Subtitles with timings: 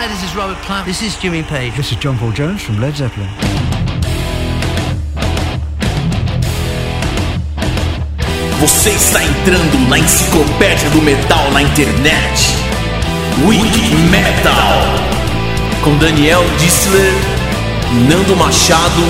[0.00, 0.86] Hi, this is Robert Plant.
[0.86, 1.74] This is Jimmy Page.
[1.76, 3.28] This is John Paul Jones from Led Zeppelin.
[8.60, 12.54] Você está entrando na enciclopédia do metal na internet.
[13.44, 14.78] Wiki Metal.
[15.82, 17.12] Com Daniel Dissler,
[18.08, 19.02] Nando Machado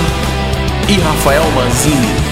[0.87, 2.28] e Rafael Manzini.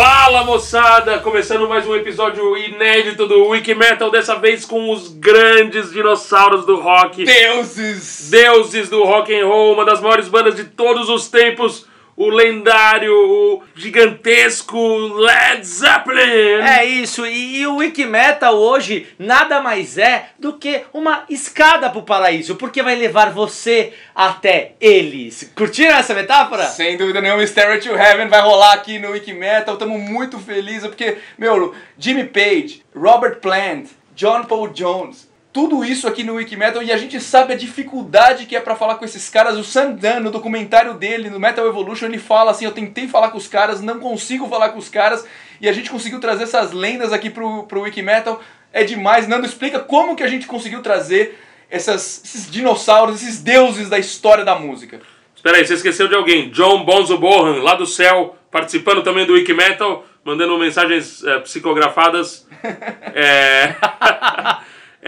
[0.00, 1.18] Fala moçada!
[1.18, 6.76] Começando mais um episódio inédito do Wiki Metal, dessa vez com os grandes dinossauros do
[6.80, 7.24] rock.
[7.24, 8.30] Deuses!
[8.30, 11.84] Deuses do rock and roll, uma das maiores bandas de todos os tempos,
[12.18, 16.60] o lendário, o gigantesco Led Zeppelin!
[16.66, 22.02] É isso, e, e o Wikimetal hoje nada mais é do que uma escada pro
[22.02, 25.52] paraíso, porque vai levar você até eles.
[25.54, 26.66] Curtiram essa metáfora?
[26.66, 29.74] Sem dúvida nenhuma, Stairway to Heaven vai rolar aqui no Wikimetal.
[29.74, 35.27] Estamos muito felizes porque, meu, Jimmy Page, Robert Plant, John Paul Jones,
[35.58, 38.94] tudo isso aqui no Wikimetal e a gente sabe a dificuldade que é para falar
[38.94, 39.58] com esses caras.
[39.58, 43.38] O Sandan, no documentário dele, no Metal Evolution, ele fala assim: Eu tentei falar com
[43.38, 45.26] os caras, não consigo falar com os caras,
[45.60, 48.40] e a gente conseguiu trazer essas lendas aqui pro, pro Wikimetal.
[48.72, 49.26] É demais.
[49.26, 51.36] Nando, explica como que a gente conseguiu trazer
[51.68, 55.00] essas, esses dinossauros, esses deuses da história da música.
[55.34, 56.50] Espera aí, você esqueceu de alguém.
[56.50, 62.46] John Bonzo Bohan, lá do céu, participando também do Wiki Metal, mandando mensagens é, psicografadas.
[63.12, 63.74] é...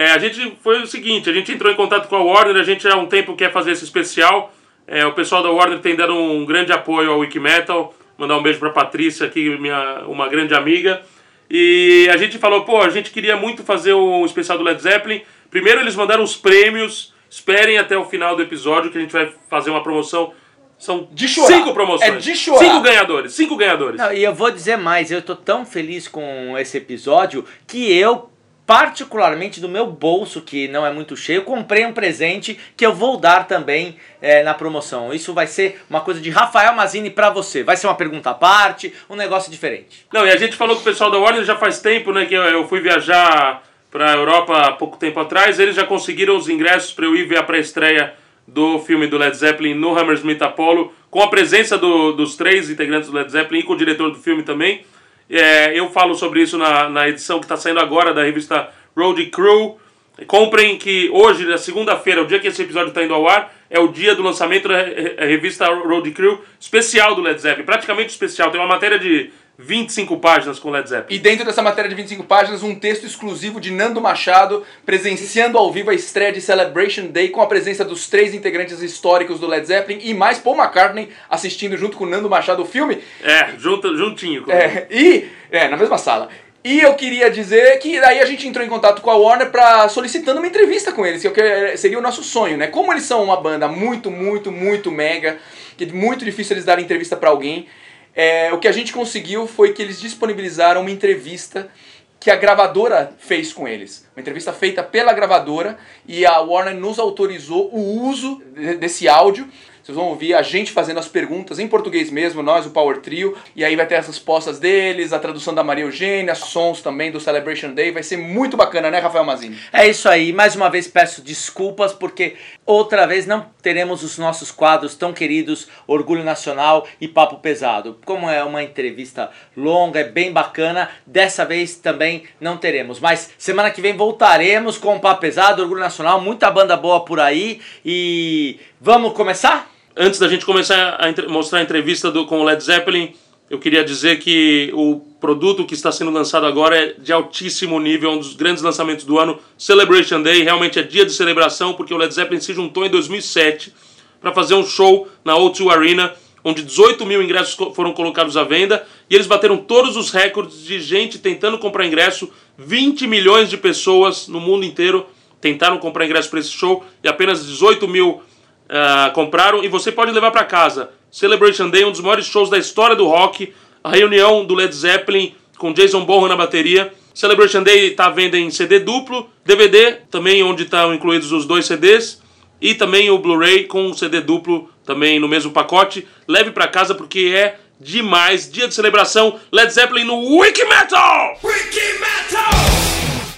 [0.00, 2.62] é, a gente foi o seguinte, a gente entrou em contato com a Warner, a
[2.62, 4.50] gente há um tempo quer fazer esse especial.
[4.86, 7.94] É, o pessoal da Warner tem dado um grande apoio ao Wiki Metal.
[8.16, 11.02] Mandar um beijo pra Patrícia aqui, minha, uma grande amiga.
[11.50, 15.20] E a gente falou, pô, a gente queria muito fazer um especial do Led Zeppelin.
[15.50, 17.12] Primeiro eles mandaram os prêmios.
[17.28, 20.32] Esperem até o final do episódio que a gente vai fazer uma promoção.
[20.78, 21.58] São De chorar.
[21.58, 22.10] cinco promoções.
[22.10, 22.64] É de chorar.
[22.64, 23.32] Cinco ganhadores.
[23.34, 23.98] Cinco ganhadores.
[23.98, 28.29] Não, e eu vou dizer mais, eu tô tão feliz com esse episódio que eu,
[28.70, 33.16] particularmente do meu bolso, que não é muito cheio, comprei um presente que eu vou
[33.16, 35.12] dar também é, na promoção.
[35.12, 37.64] Isso vai ser uma coisa de Rafael Mazini pra você.
[37.64, 40.06] Vai ser uma pergunta à parte, um negócio diferente.
[40.12, 42.26] Não, e a gente falou com o pessoal da Warner já faz tempo, né?
[42.26, 45.58] Que eu, fui viajar pra Europa há pouco tempo atrás.
[45.58, 48.14] Eles já conseguiram os ingressos pra eu ir ver a pré-estreia
[48.46, 53.10] do filme do Led Zeppelin no Hammersmith Apollo, com a presença do- dos três integrantes
[53.10, 54.84] do Led Zeppelin e com o diretor do filme também.
[55.30, 59.24] É, eu falo sobre isso na, na edição que está saindo agora da revista Road
[59.26, 59.78] Crew.
[60.26, 63.78] Comprem que hoje, na segunda-feira, o dia que esse episódio está indo ao ar, é
[63.78, 68.50] o dia do lançamento da re- revista Road Crew especial do Led Zeppelin, praticamente especial.
[68.50, 69.30] Tem uma matéria de
[69.62, 71.14] 25 páginas com Led Zeppelin.
[71.14, 75.70] E dentro dessa matéria de 25 páginas, um texto exclusivo de Nando Machado, presenciando ao
[75.70, 79.66] vivo a estreia de Celebration Day, com a presença dos três integrantes históricos do Led
[79.66, 82.98] Zeppelin e mais Paul McCartney assistindo junto com Nando Machado o filme.
[83.22, 84.44] É, junto, juntinho.
[84.44, 86.28] com- É, e, é, na mesma sala.
[86.62, 89.88] E eu queria dizer que daí a gente entrou em contato com a Warner para
[89.88, 91.30] solicitando uma entrevista com eles, que é
[91.70, 92.66] que seria o nosso sonho, né?
[92.66, 95.38] Como eles são uma banda muito, muito, muito mega,
[95.78, 97.66] que é muito difícil eles darem entrevista para alguém,
[98.14, 101.70] é, o que a gente conseguiu foi que eles disponibilizaram uma entrevista
[102.18, 104.06] que a gravadora fez com eles.
[104.14, 109.48] Uma entrevista feita pela gravadora e a Warner nos autorizou o uso de- desse áudio.
[109.82, 113.34] Vocês vão ouvir a gente fazendo as perguntas em português mesmo, nós, o Power Trio.
[113.56, 117.18] E aí vai ter as respostas deles, a tradução da Maria Eugênia, sons também do
[117.18, 117.90] Celebration Day.
[117.90, 119.58] Vai ser muito bacana, né, Rafael Mazini?
[119.72, 124.50] É isso aí, mais uma vez peço desculpas porque outra vez não teremos os nossos
[124.50, 127.98] quadros tão queridos Orgulho Nacional e Papo Pesado.
[128.04, 132.98] Como é uma entrevista longa, é bem bacana, dessa vez também não teremos.
[133.00, 137.20] Mas semana que vem voltaremos com o Papo Pesado, Orgulho Nacional, muita banda boa por
[137.20, 139.70] aí e vamos começar?
[139.96, 143.14] Antes da gente começar a mostrar a entrevista do, com o Led Zeppelin,
[143.50, 148.12] eu queria dizer que o produto que está sendo lançado agora é de altíssimo nível,
[148.12, 150.44] um dos grandes lançamentos do ano, Celebration Day.
[150.44, 153.74] Realmente é dia de celebração, porque o Led Zeppelin se juntou em 2007
[154.20, 158.86] para fazer um show na O2 Arena, onde 18 mil ingressos foram colocados à venda,
[159.10, 162.30] e eles bateram todos os recordes de gente tentando comprar ingresso.
[162.56, 165.04] 20 milhões de pessoas no mundo inteiro
[165.40, 168.22] tentaram comprar ingresso para esse show, e apenas 18 mil
[168.68, 170.90] ah, compraram e você pode levar para casa.
[171.10, 173.52] Celebration Day, um dos maiores shows da história do rock,
[173.82, 176.92] a reunião do Led Zeppelin com Jason Bonham na bateria.
[177.12, 181.66] Celebration Day está à venda em CD duplo, DVD, também onde estão incluídos os dois
[181.66, 182.22] CDs,
[182.60, 186.06] e também o Blu-ray com um CD duplo também no mesmo pacote.
[186.26, 188.50] Leve para casa porque é demais.
[188.50, 191.38] Dia de celebração, Led Zeppelin no Wiki Metal!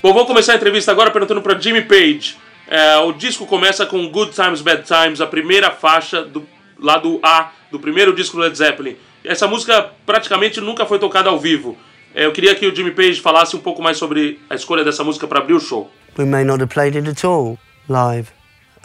[0.03, 2.37] Bom, vamos começar a entrevista agora perguntando para Jimmy Page.
[2.69, 6.47] É, o disco começa com Good Times, Bad Times, a primeira faixa do
[6.79, 8.97] lado A do primeiro disco do Led Zeppelin.
[9.25, 11.77] Essa música praticamente nunca foi tocada ao vivo.
[12.15, 15.03] É, eu queria que o Jimmy Page falasse um pouco mais sobre a escolha dessa
[15.03, 15.91] música para abrir o show.
[16.17, 17.59] we may not have played it at all
[17.89, 18.33] live.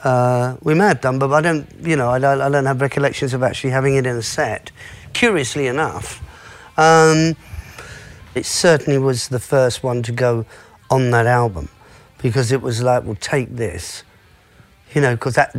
[0.04, 2.82] Uh, we may have done, but I don't, you know, I don't, I don't have
[2.82, 4.72] recollections of actually having it in a set.
[5.14, 6.22] Curiously enough,
[6.78, 7.36] um,
[8.36, 10.46] it certainly was the first one to go
[10.90, 11.70] on that album
[12.22, 14.04] because it was like, well, take this.
[14.98, 15.56] You know, because that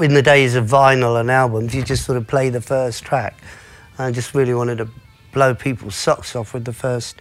[0.00, 3.36] in the days of vinyl and albums, you just sort of play the first track.
[3.98, 4.88] I just really wanted to
[5.30, 7.20] blow people's socks off with the first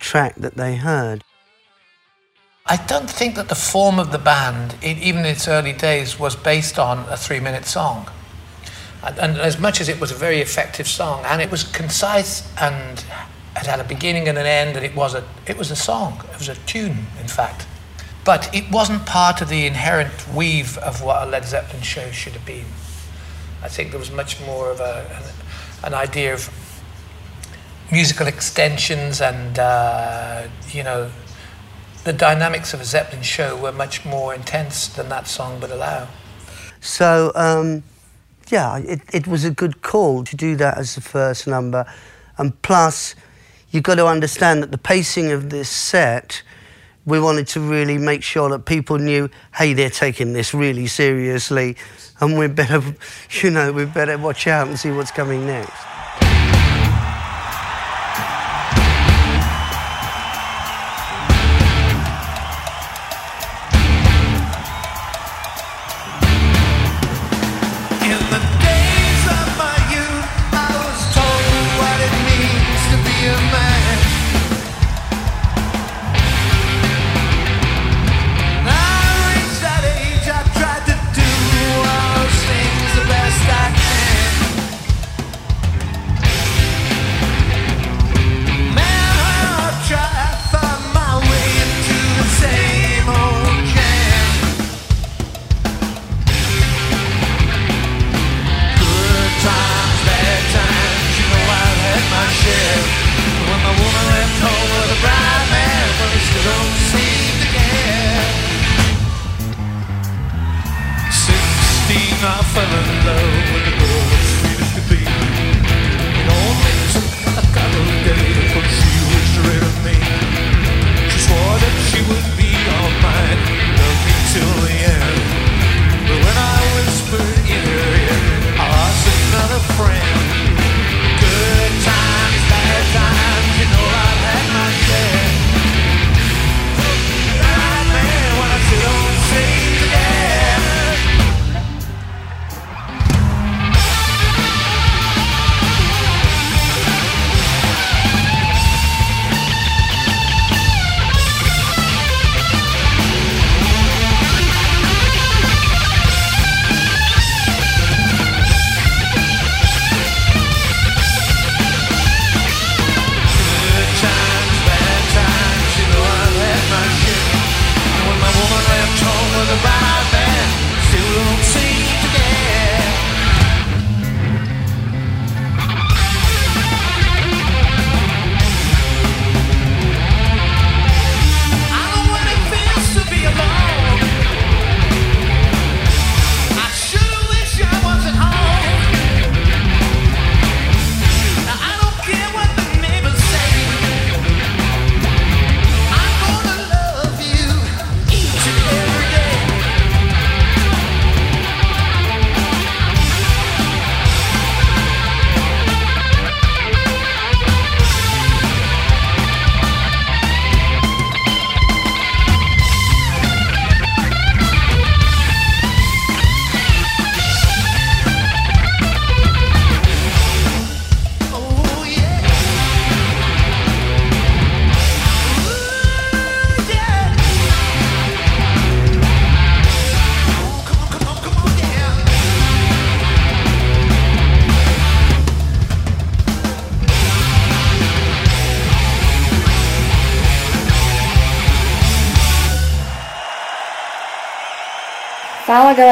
[0.00, 1.22] track that they heard.
[2.66, 6.34] I don't think that the form of the band, even in its early days, was
[6.34, 8.10] based on a three minute song.
[9.04, 12.42] And, and as much as it was a very effective song, and it was concise
[12.60, 13.04] and
[13.54, 16.24] it had a beginning and an end, and it was a, it was a song,
[16.32, 17.68] it was a tune, in fact.
[18.28, 22.34] But it wasn't part of the inherent weave of what a Led Zeppelin show should
[22.34, 22.66] have been.
[23.62, 25.22] I think there was much more of a,
[25.82, 26.50] an, idea of
[27.90, 31.10] musical extensions and, uh, you know,
[32.04, 36.06] the dynamics of a Zeppelin show were much more intense than that song would allow.
[36.82, 37.82] So, um,
[38.50, 41.90] yeah, it, it was a good call to do that as the first number.
[42.36, 43.14] And plus,
[43.70, 46.42] you've got to understand that the pacing of this set,
[47.08, 51.76] we wanted to really make sure that people knew, hey, they're taking this really seriously,
[52.20, 52.82] and we better,
[53.42, 55.97] you know, we better watch out and see what's coming next.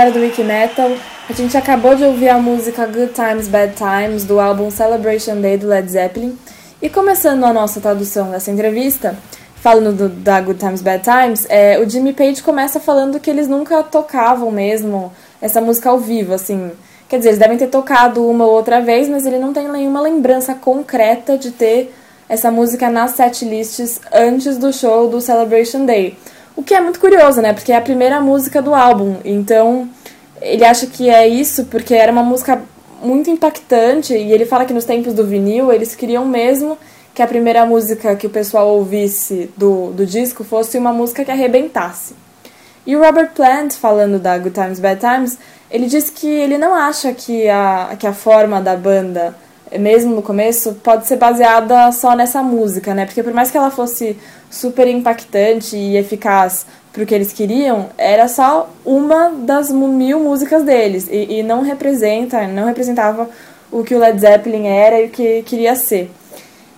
[0.07, 0.91] Galera do Wiki Metal,
[1.29, 5.57] a gente acabou de ouvir a música Good Times Bad Times do álbum Celebration Day
[5.57, 6.39] do Led Zeppelin.
[6.81, 9.17] E começando a nossa tradução dessa entrevista,
[9.57, 13.49] falando do- da Good Times Bad Times, é, o Jimmy Page começa falando que eles
[13.49, 16.71] nunca tocavam mesmo essa música ao vivo, assim.
[17.09, 20.01] Quer dizer, eles devem ter tocado uma ou outra vez, mas ele não tem nenhuma
[20.01, 21.93] lembrança concreta de ter
[22.29, 26.17] essa música nas setlists antes do show do Celebration Day.
[26.57, 27.53] O que é muito curioso, né?
[27.53, 29.17] Porque é a primeira música do álbum.
[29.25, 29.89] Então,
[30.41, 32.63] ele acha que é isso porque era uma música
[33.03, 34.15] muito impactante.
[34.15, 36.79] E ele fala que nos tempos do vinil, eles queriam mesmo
[37.15, 41.31] que a primeira música que o pessoal ouvisse do, do disco fosse uma música que
[41.31, 42.15] arrebentasse.
[42.87, 45.39] E o Robert Plant, falando da Good Times, Bad Times,
[45.71, 49.35] ele disse que ele não acha que a, que a forma da banda,
[49.77, 53.07] mesmo no começo, pode ser baseada só nessa música, né?
[53.07, 54.17] Porque por mais que ela fosse
[54.51, 56.67] super impactante e eficaz
[56.97, 61.61] para o que eles queriam, era só uma das mil músicas deles e, e não
[61.61, 63.29] representa, não representava
[63.71, 66.11] o que o Led Zeppelin era e o que queria ser.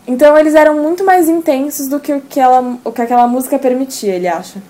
[0.09, 3.61] Então eles eram muito mais intensos do que o que, ela, o que aquela música
[3.61, 4.61] permitia, ele acha.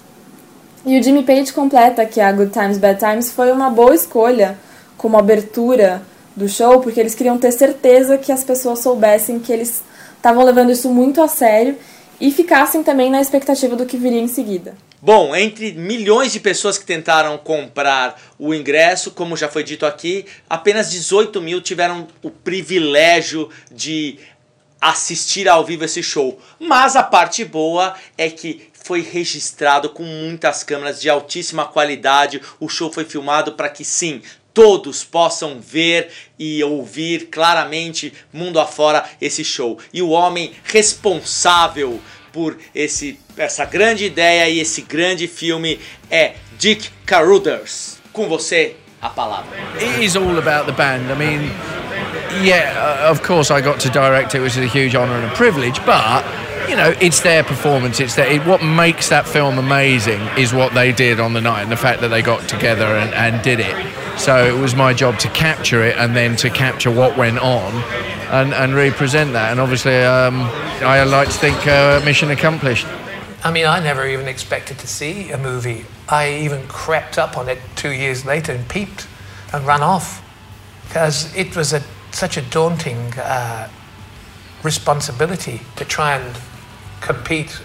[0.84, 4.58] E o Jimmy Page completa que a Good Times, Bad Times foi uma boa escolha
[4.98, 6.02] como abertura
[6.36, 9.82] do show, porque eles queriam ter certeza que as pessoas soubessem que eles
[10.14, 11.74] estavam levando isso muito a sério
[12.20, 14.76] e ficassem também na expectativa do que viria em seguida.
[15.00, 20.26] Bom, entre milhões de pessoas que tentaram comprar o ingresso, como já foi dito aqui,
[20.50, 24.18] apenas 18 mil tiveram o privilégio de
[24.80, 26.40] assistir ao vivo esse show.
[26.58, 32.40] Mas a parte boa é que foi registrado com muitas câmeras de altíssima qualidade.
[32.58, 34.22] O show foi filmado para que sim,
[34.52, 39.78] todos possam ver e ouvir claramente mundo afora esse show.
[39.92, 42.00] E o homem responsável
[42.32, 45.78] por esse essa grande ideia e esse grande filme
[46.10, 47.98] é Dick Carruthers.
[48.12, 49.56] Com você a palavra.
[49.80, 51.10] It is all about the band.
[51.10, 51.50] I mean,
[52.42, 55.26] yeah, uh, of course I got to direct it, which is a huge honour and
[55.26, 56.24] a privilege, but
[56.68, 57.98] you know, it's their performance.
[57.98, 61.62] It's their, it, what makes that film amazing is what they did on the night
[61.62, 63.74] and the fact that they got together and, and did it.
[64.18, 67.72] So it was my job to capture it and then to capture what went on
[68.30, 69.52] and, and represent that.
[69.52, 70.40] And obviously, um,
[70.82, 72.86] I like to think uh, mission accomplished.
[73.44, 75.86] I mean, I never even expected to see a movie.
[76.08, 79.06] I even crept up on it two years later and peeped
[79.52, 80.22] and ran off
[80.82, 83.70] because it was a, such a daunting uh,
[84.64, 86.36] responsibility to try and
[87.06, 87.60] compete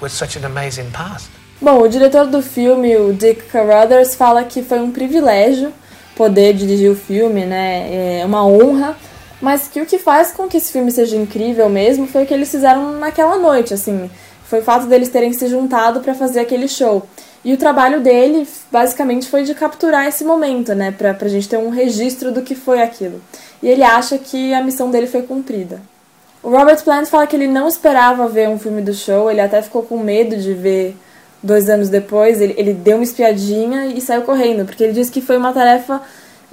[0.00, 1.30] with such an amazing past.
[1.60, 5.72] Bom, o diretor do filme, o Dick Carruthers, fala que foi um privilégio
[6.14, 8.20] poder dirigir o filme, né?
[8.20, 8.96] É uma honra,
[9.40, 12.34] mas que o que faz com que esse filme seja incrível mesmo foi o que
[12.34, 14.10] eles fizeram naquela noite, assim.
[14.44, 17.06] Foi o fato deles terem se juntado para fazer aquele show.
[17.44, 20.90] E o trabalho dele, basicamente, foi de capturar esse momento, né?
[20.90, 23.20] Pra, pra gente ter um registro do que foi aquilo.
[23.62, 25.80] E ele acha que a missão dele foi cumprida.
[26.42, 29.60] O Robert Plant fala que ele não esperava ver um filme do show, ele até
[29.60, 30.96] ficou com medo de ver
[31.42, 32.40] dois anos depois.
[32.40, 36.00] Ele, ele deu uma espiadinha e saiu correndo, porque ele disse que foi uma tarefa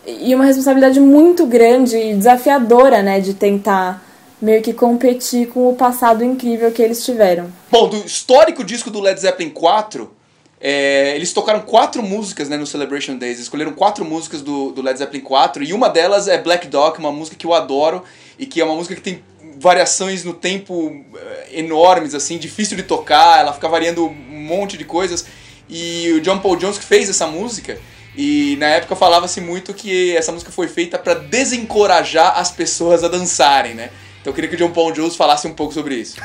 [0.06, 3.20] e uma responsabilidade muito grande e desafiadora, né?
[3.20, 4.04] De tentar
[4.42, 7.52] meio que competir com o passado incrível que eles tiveram.
[7.72, 10.12] Bom, do histórico disco do Led Zeppelin 4,
[10.60, 13.40] é, eles tocaram quatro músicas né, no Celebration Days.
[13.40, 17.12] Escolheram quatro músicas do, do Led Zeppelin 4 e uma delas é Black Dog, uma
[17.12, 18.04] música que eu adoro
[18.38, 19.24] e que é uma música que tem
[19.60, 24.84] variações no tempo eh, enormes, assim, difícil de tocar, ela fica variando um monte de
[24.84, 25.26] coisas.
[25.70, 27.78] E o John Paul Jones que fez essa música,
[28.16, 33.08] e na época falava-se muito que essa música foi feita para desencorajar as pessoas a
[33.08, 33.90] dançarem, né?
[34.22, 36.18] Então eu queria que o John Paul Jones falasse um pouco sobre isso.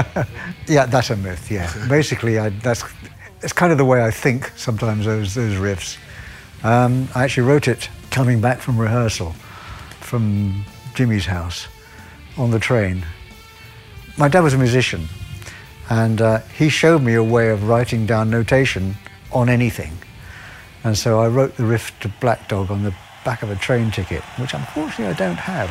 [0.68, 1.50] yeah, that's a myth.
[1.50, 2.84] Yeah, basically, I, that's
[3.42, 5.04] it's kind of the way I think sometimes.
[5.04, 5.98] Those those riffs.
[6.62, 9.34] Um, I actually wrote it coming back from rehearsal
[10.00, 10.64] from
[10.94, 11.68] Jimmy's house
[12.36, 13.04] on the train.
[14.16, 15.08] My dad was a musician,
[15.90, 18.96] and uh, he showed me a way of writing down notation
[19.32, 19.92] on anything.
[20.84, 23.90] And so I wrote the riff to Black Dog on the back of a train
[23.90, 25.70] ticket, which unfortunately I don't have.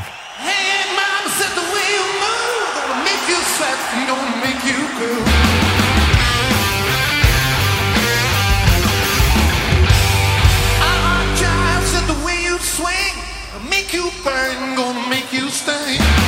[14.24, 16.23] Burn, gonna make you sting.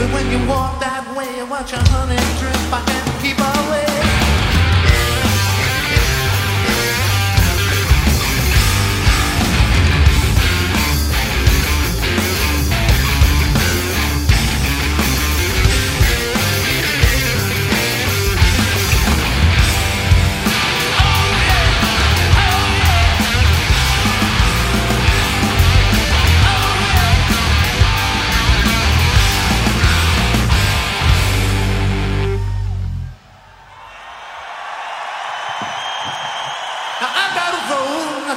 [0.00, 2.56] Baby, when you walk that way, watch your honey drip.
[2.72, 3.89] I can't keep away.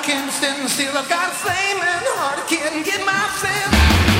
[0.03, 0.97] Can't stand still.
[0.97, 4.12] I've got a flaming heart, I can't get myself.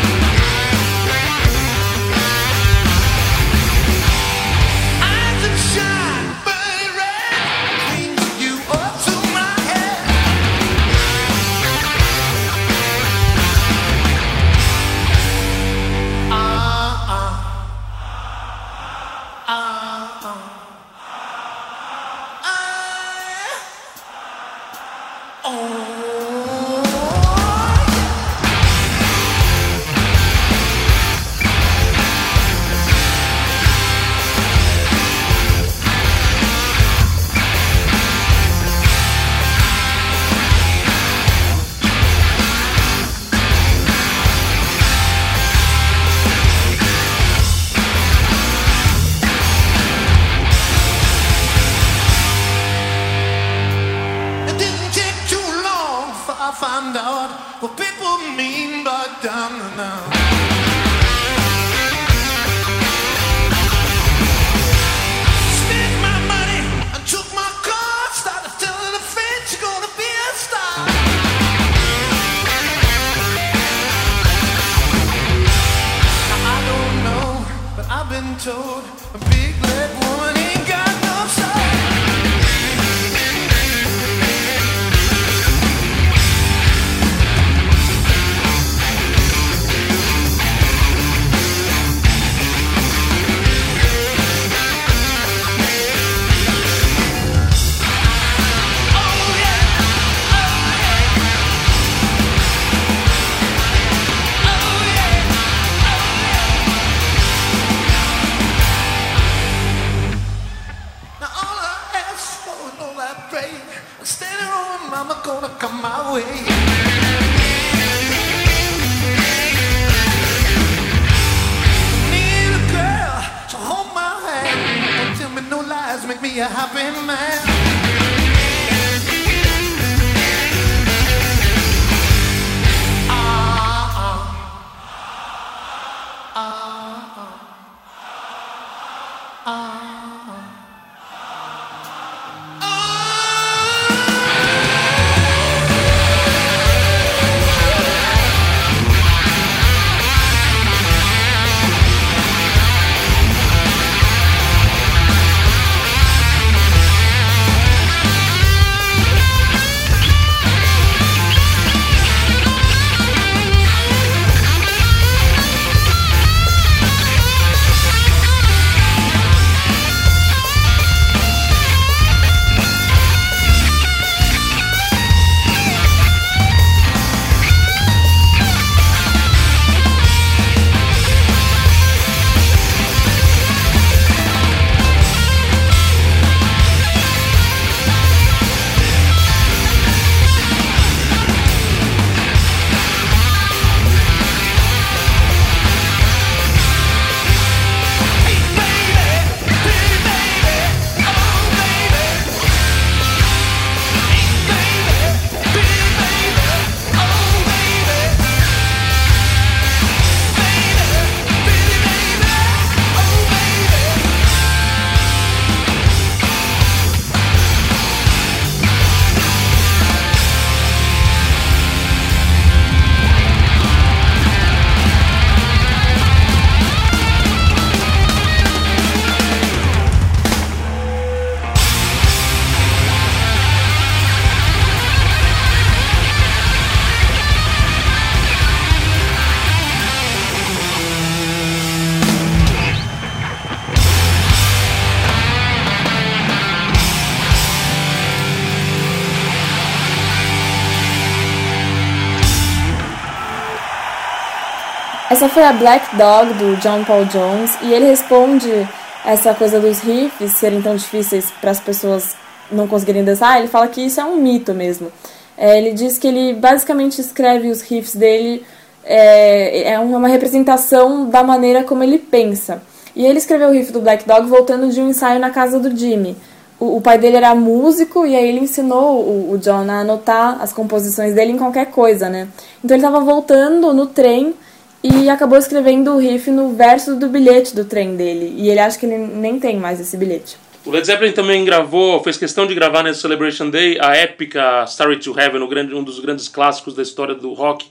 [255.23, 258.67] Essa foi a Black Dog do John Paul Jones e ele responde
[259.05, 262.13] essa coisa dos riffs serem tão difíceis para as pessoas
[262.51, 263.39] não conseguirem dançar.
[263.39, 264.91] Ele fala que isso é um mito mesmo.
[265.37, 268.45] É, ele diz que ele basicamente escreve os riffs dele
[268.83, 272.61] é, é uma representação da maneira como ele pensa.
[272.93, 275.73] E ele escreveu o riff do Black Dog voltando de um ensaio na casa do
[275.73, 276.17] Jimmy.
[276.59, 280.41] O, o pai dele era músico e aí ele ensinou o, o John a anotar
[280.41, 282.27] as composições dele em qualquer coisa, né?
[282.61, 284.35] Então ele estava voltando no trem
[284.83, 288.35] e acabou escrevendo o riff no verso do bilhete do trem dele.
[288.37, 290.35] E ele acha que ele nem tem mais esse bilhete.
[290.65, 294.97] O Led Zeppelin também gravou, fez questão de gravar nesse Celebration Day a épica Starry
[294.97, 295.41] to Heaven,
[295.73, 297.65] um dos grandes clássicos da história do rock.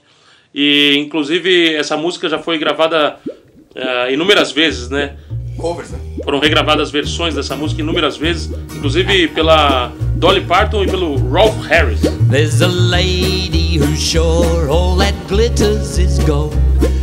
[0.54, 5.16] E inclusive essa música já foi gravada uh, inúmeras vezes, né?
[5.58, 5.98] Covers, né?
[6.24, 12.00] Foram regravadas versões dessa música inúmeras vezes, inclusive pela Dolly Parton e pelo Rolf Harris.
[12.30, 16.54] There's a lady who's sure all that glitters is gold,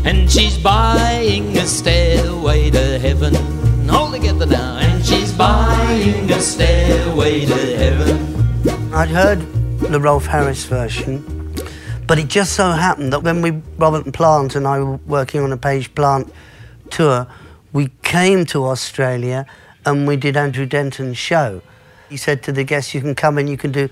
[0.06, 3.36] and she's buying a stairway to heaven.
[3.90, 8.94] All together now, and she's buying a stairway to heaven.
[8.94, 9.40] I'd heard
[9.80, 11.24] the Rolf Harris version,
[12.06, 15.52] but it just so happened that when we, Robert Plant and I were working on
[15.52, 16.32] a Page Plant
[16.92, 17.28] tour,
[17.74, 19.46] we came to Australia
[19.86, 21.62] and we did Andrew Denton's show.
[22.10, 23.90] He said to the guests, you can come and you can do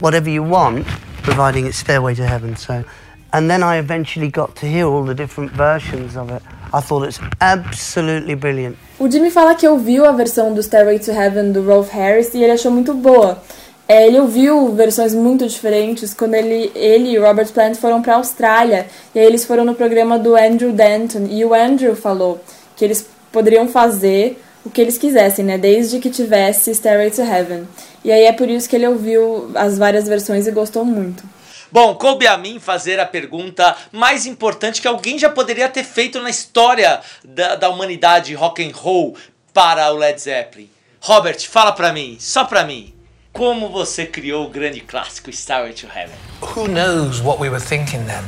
[0.00, 0.86] whatever you want,
[1.24, 2.56] providing it's Stairway to Heaven.
[2.56, 2.84] So,
[3.32, 6.42] and then I eventually got to hear all the different versions of it.
[6.72, 8.76] I thought it's absolutely brilliant.
[8.98, 12.42] O Jimmy fala que ouviu a versão do Stairway to Heaven do Rolf Harris e
[12.42, 13.42] ele achou muito boa.
[13.86, 18.16] é, ele ouviu versões muito diferentes quando ele, ele e Robert Plant foram para a
[18.16, 18.86] Austrália.
[19.14, 21.26] E aí eles foram no programa do Andrew Denton.
[21.28, 22.40] E o Andrew falou
[22.76, 25.58] que eles poderiam fazer o que eles quisessem, né?
[25.58, 27.68] Desde que tivesse Stairway to Heaven.
[28.02, 31.22] E aí é por isso que ele ouviu as várias versões e gostou muito.
[31.70, 36.20] Bom, coube a mim fazer a pergunta mais importante que alguém já poderia ter feito
[36.20, 39.16] na história da, da humanidade rock and roll
[39.52, 40.70] para o Led Zeppelin.
[41.00, 42.94] Robert, fala pra mim, só pra mim,
[43.32, 46.14] como você criou o grande clássico Stairway to Heaven?
[46.40, 48.24] Who knows what we were thinking then?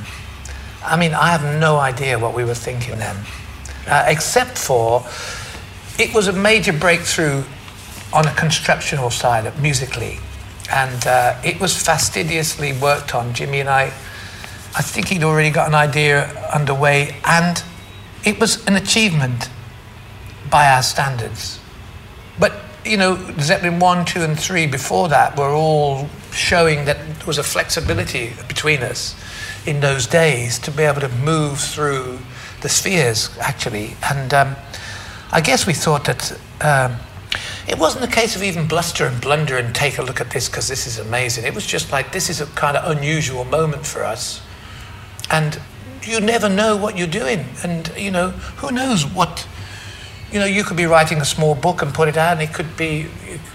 [0.83, 3.16] I mean, I have no idea what we were thinking then,
[3.87, 5.05] uh, except for
[5.99, 7.43] it was a major breakthrough
[8.13, 10.19] on a constructional side, musically,
[10.71, 13.33] and uh, it was fastidiously worked on.
[13.35, 17.63] Jimmy and I, I think he'd already got an idea underway, and
[18.25, 19.49] it was an achievement
[20.51, 21.61] by our standards.
[22.39, 22.53] But
[22.85, 27.39] you know, Zeppelin 1, 2, and 3 before that were all showing that there was
[27.39, 29.17] a flexibility between us
[29.67, 32.19] in those days to be able to move through
[32.61, 33.97] the spheres, actually.
[34.11, 34.57] And um,
[35.33, 36.97] I guess we thought that um,
[37.69, 40.49] it wasn't a case of even bluster and blunder and take a look at this
[40.49, 41.45] because this is amazing.
[41.45, 44.41] It was just like, this is a kind of unusual moment for us.
[45.31, 45.61] And
[46.03, 47.47] you never know what you're doing.
[47.65, 49.47] And, you know, who knows what
[50.33, 52.53] you know, you could be writing a small book and put it out, and it
[52.53, 53.07] could be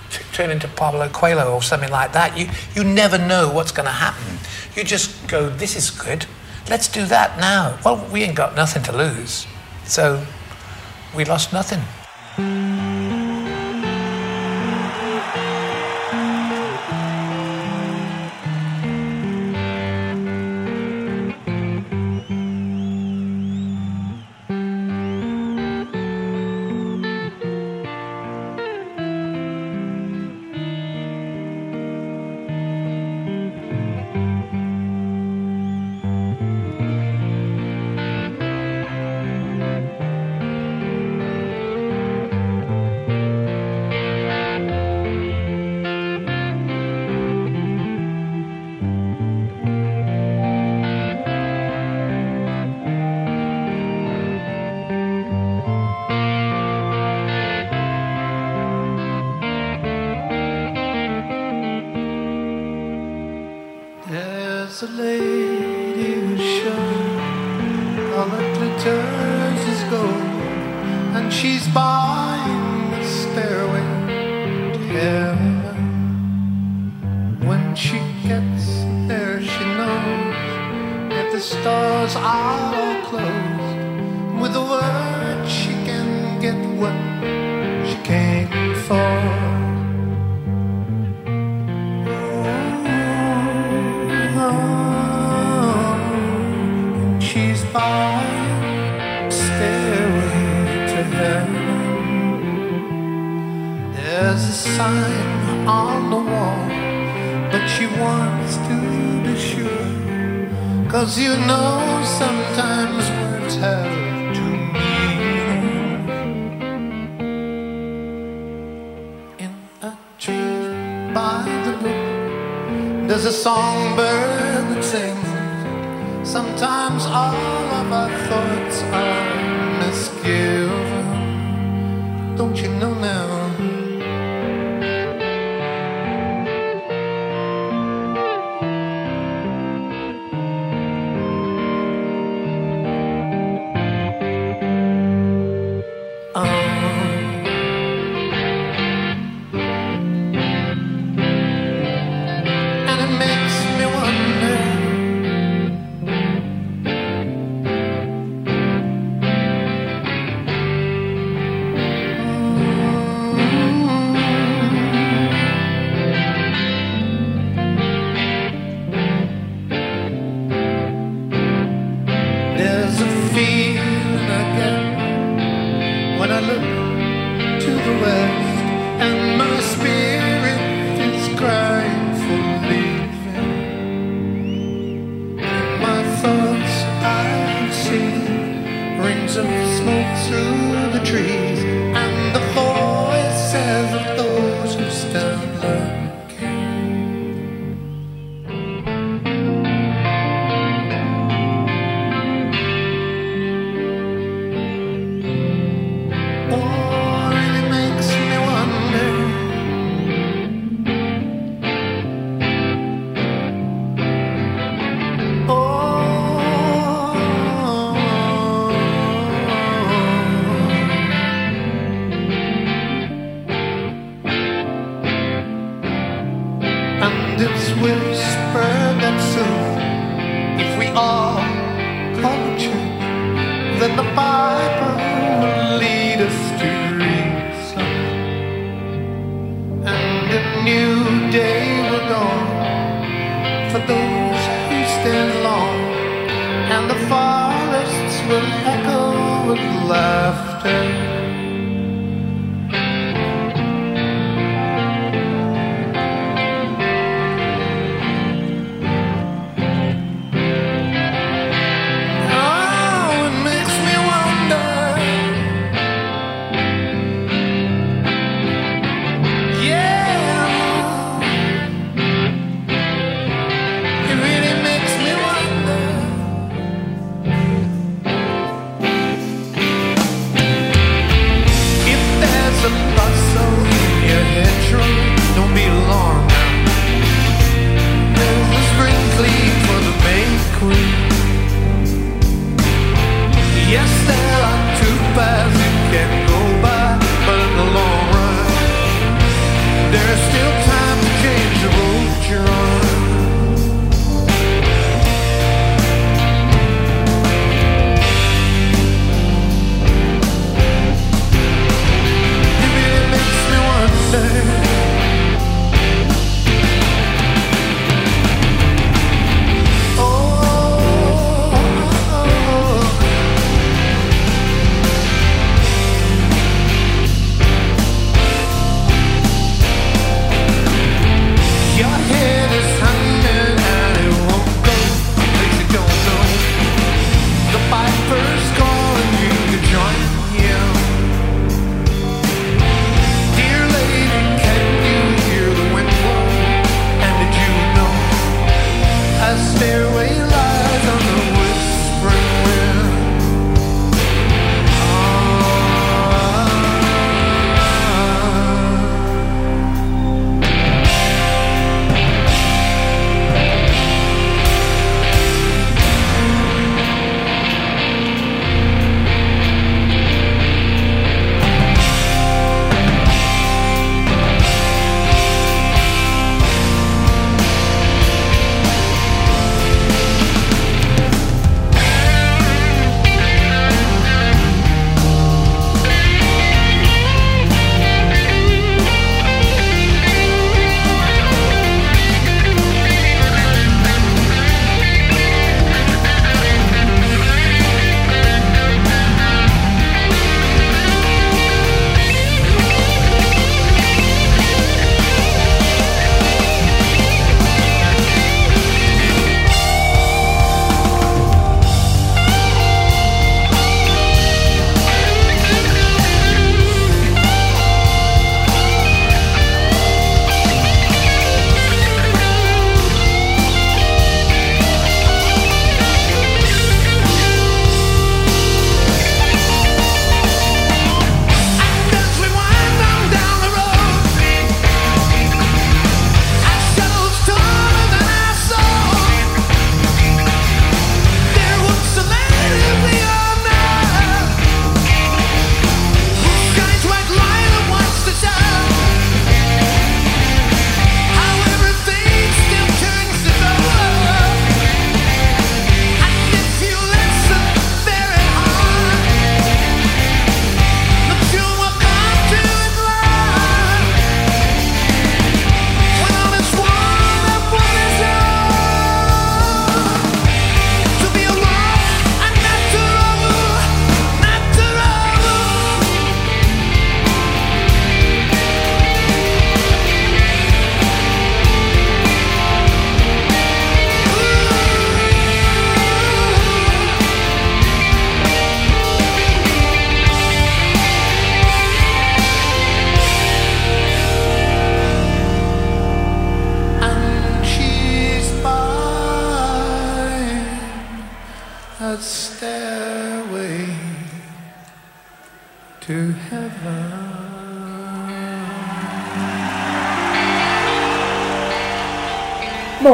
[0.09, 2.37] t- turn into Pablo Coelho or something like that.
[2.37, 4.37] You you never know what's going to happen.
[4.75, 6.25] You just go, this is good.
[6.69, 7.77] Let's do that now.
[7.83, 9.45] Well, we ain't got nothing to lose,
[9.83, 10.25] so
[11.15, 11.81] we lost nothing.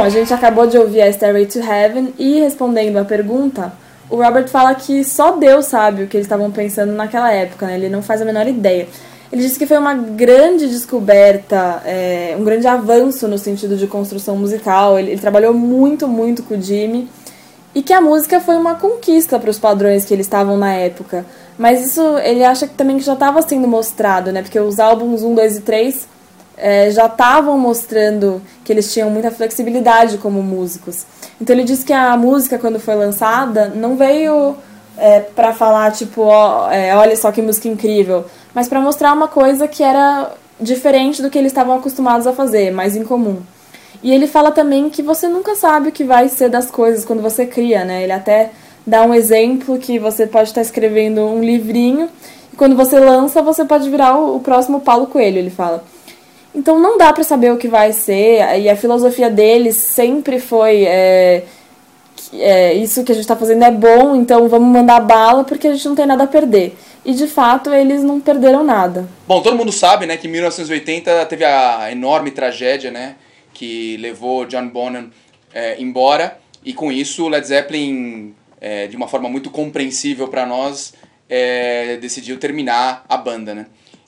[0.07, 3.73] A gente acabou de ouvir a Stairway to Heaven e respondendo a pergunta,
[4.09, 7.75] o Robert fala que só Deus sabe o que eles estavam pensando naquela época, né?
[7.75, 8.87] Ele não faz a menor ideia.
[9.29, 14.37] Ele disse que foi uma grande descoberta, é, um grande avanço no sentido de construção
[14.37, 14.97] musical.
[14.97, 17.09] Ele, ele trabalhou muito, muito com o Jimmy
[17.75, 21.25] e que a música foi uma conquista para os padrões que eles estavam na época.
[21.57, 24.41] Mas isso ele acha que também que já estava sendo mostrado, né?
[24.41, 26.16] Porque os álbuns 1, 2 e 3
[26.57, 31.05] é, já estavam mostrando que eles tinham muita flexibilidade como músicos.
[31.39, 34.57] Então ele disse que a música, quando foi lançada, não veio
[34.97, 39.27] é, para falar, tipo, ó, é, olha só que música incrível, mas para mostrar uma
[39.27, 43.41] coisa que era diferente do que eles estavam acostumados a fazer, mais incomum.
[44.01, 47.21] E ele fala também que você nunca sabe o que vai ser das coisas quando
[47.21, 48.03] você cria, né?
[48.03, 48.51] Ele até
[48.85, 52.09] dá um exemplo que você pode estar escrevendo um livrinho
[52.53, 55.83] e quando você lança, você pode virar o, o próximo Paulo Coelho, ele fala.
[56.57, 60.85] Então não dá para saber o que vai ser, e a filosofia deles sempre foi
[60.85, 61.43] é,
[62.33, 65.73] é, isso que a gente está fazendo é bom, então vamos mandar bala porque a
[65.73, 66.75] gente não tem nada a perder.
[67.05, 69.07] E de fato eles não perderam nada.
[69.27, 73.17] Bom, todo mundo sabe, né, que em 1980 teve a enorme tragédia, né,
[73.53, 75.11] que levou John Bonham
[75.53, 80.95] é, embora e com isso Led Zeppelin, é, de uma forma muito compreensível para nós,
[81.29, 83.67] é, decidiu terminar a banda, né.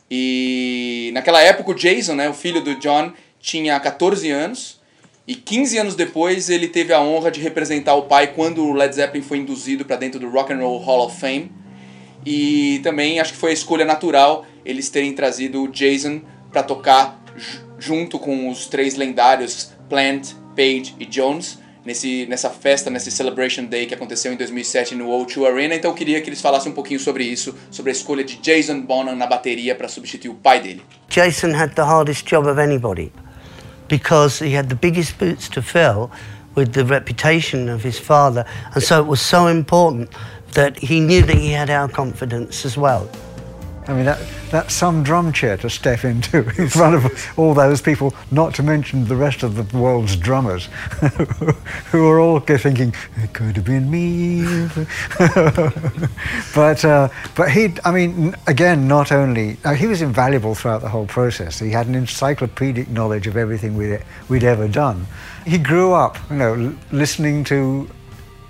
[0.10, 4.80] E naquela época o Jason, né, o filho do John, tinha 14 anos
[5.28, 8.96] e 15 anos depois ele teve a honra de representar o pai quando o Led
[8.96, 11.52] Zeppelin foi induzido para dentro do Rock and Roll Hall of Fame.
[12.26, 17.24] E também acho que foi a escolha natural eles terem trazido o Jason para tocar
[17.78, 23.86] junto com os três lendários Plant, Page e Jones nesse, nessa festa, nesse Celebration Day
[23.86, 25.76] que aconteceu em 2007 no O2 Arena.
[25.76, 28.82] Então eu queria que eles falassem um pouquinho sobre isso, sobre a escolha de Jason
[28.82, 30.82] Bonham na bateria para substituir o pai dele.
[31.10, 33.12] Jason had the hardest job of anybody.
[33.90, 36.10] because he had the biggest boots to fill
[36.56, 38.46] with the reputation of his father.
[38.74, 40.10] And so it was so important
[40.54, 43.10] that he knew that he had our confidence as well.
[43.90, 44.20] I mean, that,
[44.52, 48.64] that's some drum chair to step into in front of all those people, not to
[48.64, 50.66] mention the rest of the world's drummers,
[51.92, 54.68] who are all thinking, it could have been me.
[56.54, 60.90] but, uh, but he, I mean, again, not only, uh, he was invaluable throughout the
[60.90, 61.58] whole process.
[61.58, 65.08] He had an encyclopedic knowledge of everything we'd, we'd ever done.
[65.48, 67.90] He grew up, you know, listening to,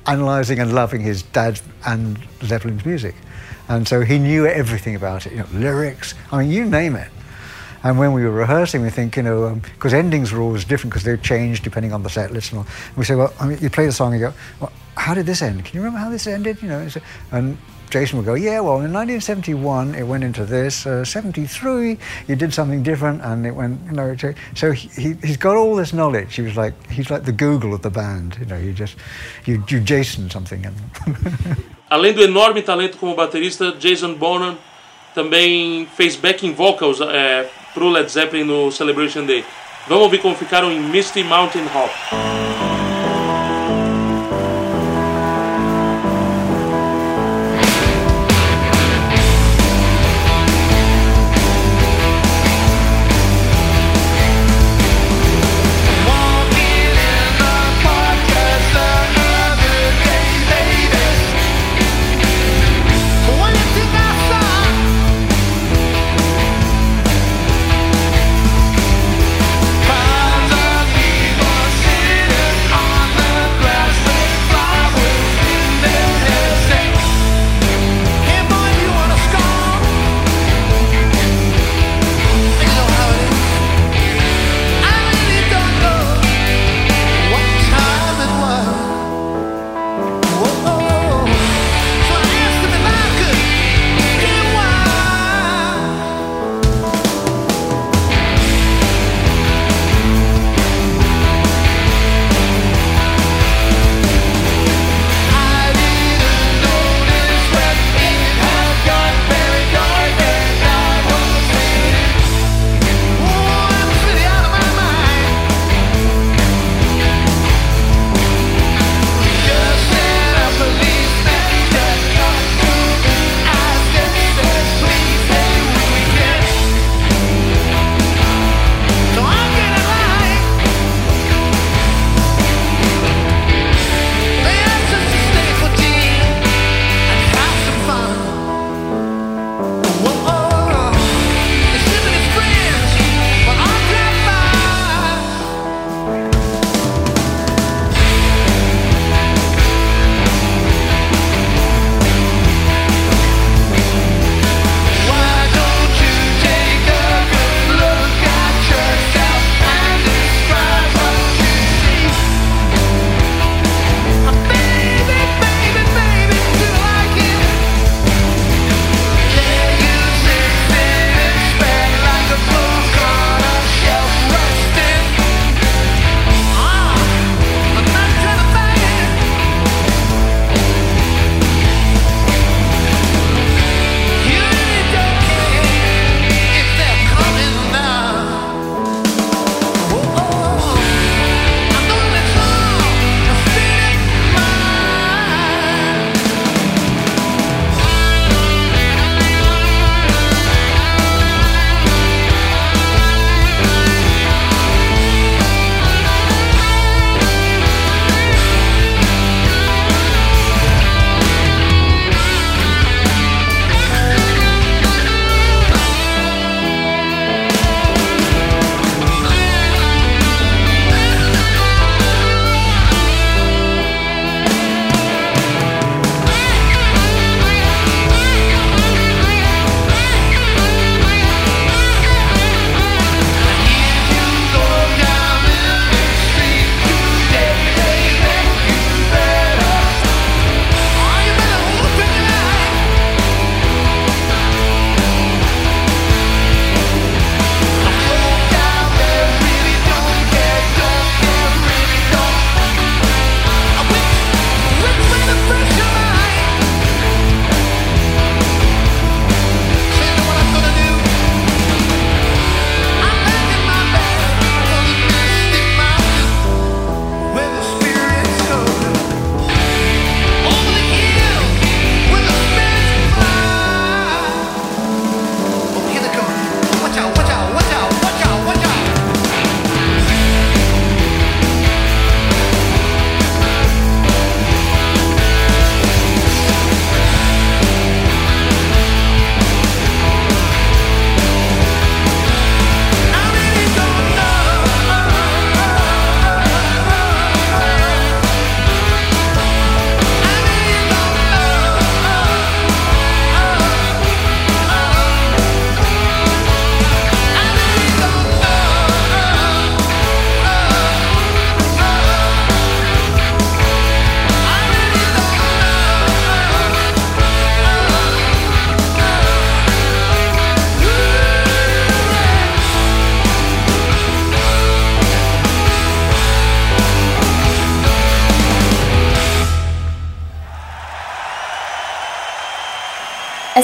[0.05, 3.15] analysing and loving his dad and Zeppelin's music.
[3.69, 7.11] And so he knew everything about it, you know, lyrics, I mean, you name it.
[7.83, 10.91] And when we were rehearsing, we think, you know, because um, endings were always different
[10.91, 12.67] because they change depending on the set list and all.
[12.87, 15.13] And we say, well, I mean, you play the song and you go, well, how
[15.13, 15.63] did this end?
[15.63, 16.61] Can you remember how this ended?
[16.61, 16.89] You know,
[17.31, 17.57] and
[17.89, 20.85] Jason would go, yeah, well, in 1971 it went into this.
[20.85, 24.15] Uh, 73 you did something different, and it went, you know.
[24.55, 26.35] So he, he's got all this knowledge.
[26.35, 28.37] He was like, he's like the Google of the band.
[28.39, 28.97] You know, you just,
[29.45, 30.65] you, you Jason something.
[30.65, 34.55] And Além do enorme talento como baterista, Jason Bonham
[35.15, 39.43] também fez backing vocals é, pro Led Zeppelin no Celebration Day.
[39.87, 41.89] Vamos ouvir como ficaram em Misty Mountain Hop.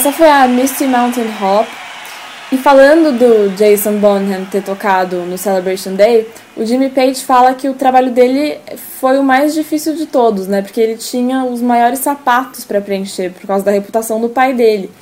[0.06, 1.66] Essa foi a Misty Mountain Hop.
[2.52, 7.68] E falando do Jason Bonham ter tocado no Celebration Day, o Jimmy Page fala que
[7.68, 8.56] o trabalho dele
[9.00, 10.62] foi o mais difícil de todos, né?
[10.62, 14.92] Porque ele tinha os maiores sapatos para preencher por causa da reputação do pai dele.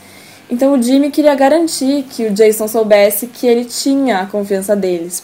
[0.49, 5.23] Então o Jimmy queria garantir que o Jason soubesse que ele tinha a confiança deles.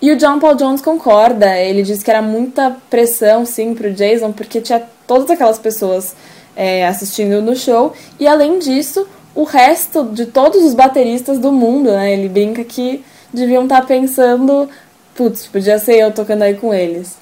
[0.00, 4.30] E o John Paul Jones concorda, ele diz que era muita pressão, sim, pro Jason,
[4.30, 6.14] porque tinha todas aquelas pessoas
[6.56, 9.06] é, assistindo no show, e além disso,
[9.36, 12.12] o resto de todos os bateristas do mundo, né?
[12.12, 14.68] Ele brinca que deviam estar pensando,
[15.14, 17.14] putz, podia ser eu tocando aí com eles.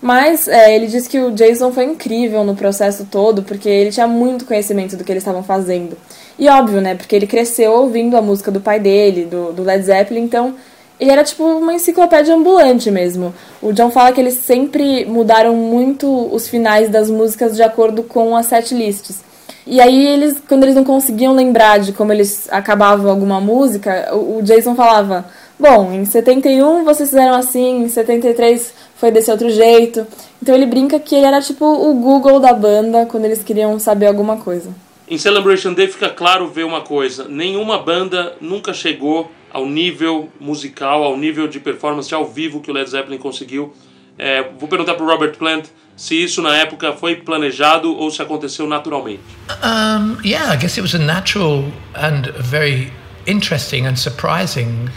[0.00, 4.06] Mas é, ele diz que o Jason foi incrível no processo todo, porque ele tinha
[4.06, 5.96] muito conhecimento do que eles estavam fazendo.
[6.38, 6.94] E óbvio, né?
[6.94, 10.54] Porque ele cresceu ouvindo a música do pai dele, do, do Led Zeppelin, então
[11.00, 13.34] ele era tipo uma enciclopédia ambulante mesmo.
[13.60, 18.36] O John fala que eles sempre mudaram muito os finais das músicas de acordo com
[18.36, 19.25] as set lists.
[19.66, 24.40] E aí eles, quando eles não conseguiam lembrar de como eles acabavam alguma música, o,
[24.40, 25.26] Jason falava:
[25.58, 30.06] "Bom, em 71 vocês fizeram assim, em 73 foi desse outro jeito".
[30.40, 34.06] Então ele brinca que ele era tipo o Google da banda quando eles queriam saber
[34.06, 34.70] alguma coisa.
[35.08, 41.02] Em Celebration Day fica claro ver uma coisa: nenhuma banda nunca chegou ao nível musical,
[41.02, 43.72] ao nível de performance ao vivo que o Led Zeppelin conseguiu.
[44.18, 45.66] É, vou perguntar para o Robert Plant
[45.96, 49.22] se isso na época foi planejado ou se aconteceu naturalmente.
[49.62, 52.92] Um, yeah, I guess it was a natural and very
[53.26, 54.90] interesting and surprising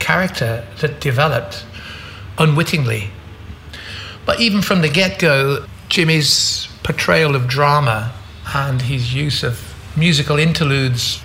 [0.00, 1.64] character that developed
[2.38, 3.10] unwittingly.
[4.26, 8.12] But even from the get go, Jimmy's portrayal of drama
[8.54, 11.22] and his use of musical interludes,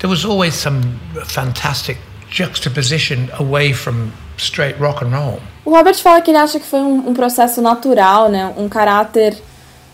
[0.00, 1.98] there was always some fantastic
[2.30, 5.40] juxtaposition away from straight rock and roll.
[5.64, 8.52] O Robert fala que ele acha que foi um, um processo natural, né?
[8.56, 9.36] Um caráter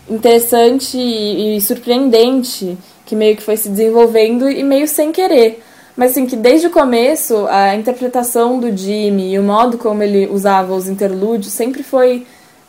[0.09, 5.63] interessante e, e surpreendente que meio que foi se desenvolvendo e meio sem querer.
[5.95, 10.27] Mas assim, que desde o começo a interpretação do Jimmy e o modo como ele
[10.27, 12.25] usava os interlúdios sempre foi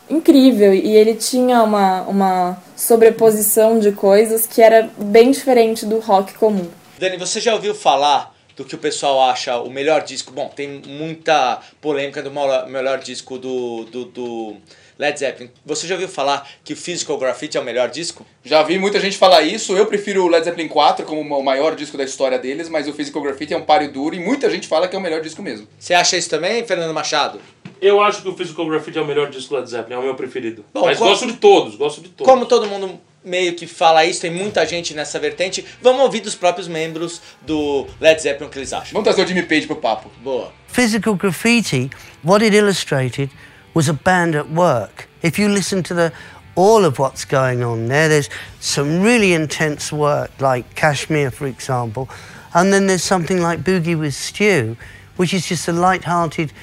[0.09, 6.33] incrível e ele tinha uma, uma sobreposição de coisas que era bem diferente do rock
[6.33, 6.67] comum.
[6.99, 10.31] Dani, você já ouviu falar do que o pessoal acha o melhor disco?
[10.31, 12.31] Bom, tem muita polêmica do
[12.67, 14.57] melhor disco do, do, do
[14.97, 15.49] Led Zeppelin.
[15.65, 18.25] Você já ouviu falar que o Physical Graffiti é o melhor disco?
[18.43, 19.75] Já vi muita gente falar isso.
[19.75, 22.93] Eu prefiro o Led Zeppelin 4 como o maior disco da história deles, mas o
[22.93, 25.41] Physical Graffiti é um páreo duro e muita gente fala que é o melhor disco
[25.41, 25.67] mesmo.
[25.79, 27.39] Você acha isso também, Fernando Machado?
[27.81, 30.03] Eu acho que o Physical Graffiti é o melhor disco do Led Zeppelin, é o
[30.03, 30.63] meu preferido.
[30.73, 32.31] Bom, Mas gosto de todos, gosto de todos.
[32.31, 36.35] Como todo mundo meio que fala isso, tem muita gente nessa vertente, vamos ouvir dos
[36.35, 38.91] próprios membros do Led Zeppelin o que eles acham.
[38.93, 40.11] Vamos trazer o Jimmy Page pro papo.
[40.23, 40.51] Boa.
[40.67, 41.89] Physical graffiti,
[42.23, 43.29] what it illustrated
[43.73, 45.07] was a band at work.
[45.21, 46.11] If you listen to the
[46.55, 52.07] all of what's going on there, there's some really intense work, like Kashmir, for example,
[52.53, 54.77] and then there's something like Boogie with Stew,
[55.15, 56.53] which is just a light-hearted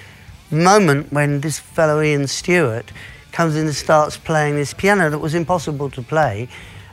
[0.51, 2.93] moment when this fellow Ian Stewart
[3.33, 6.49] comes in and starts playing this piano that was impossible to play.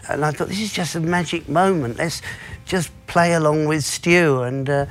[0.10, 1.98] And I thought, this is just a magic moment.
[1.98, 2.22] Let's
[2.66, 4.86] just play along with Stew and, uh,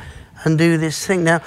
[0.45, 1.25] and do this thing.
[1.25, 1.43] Now,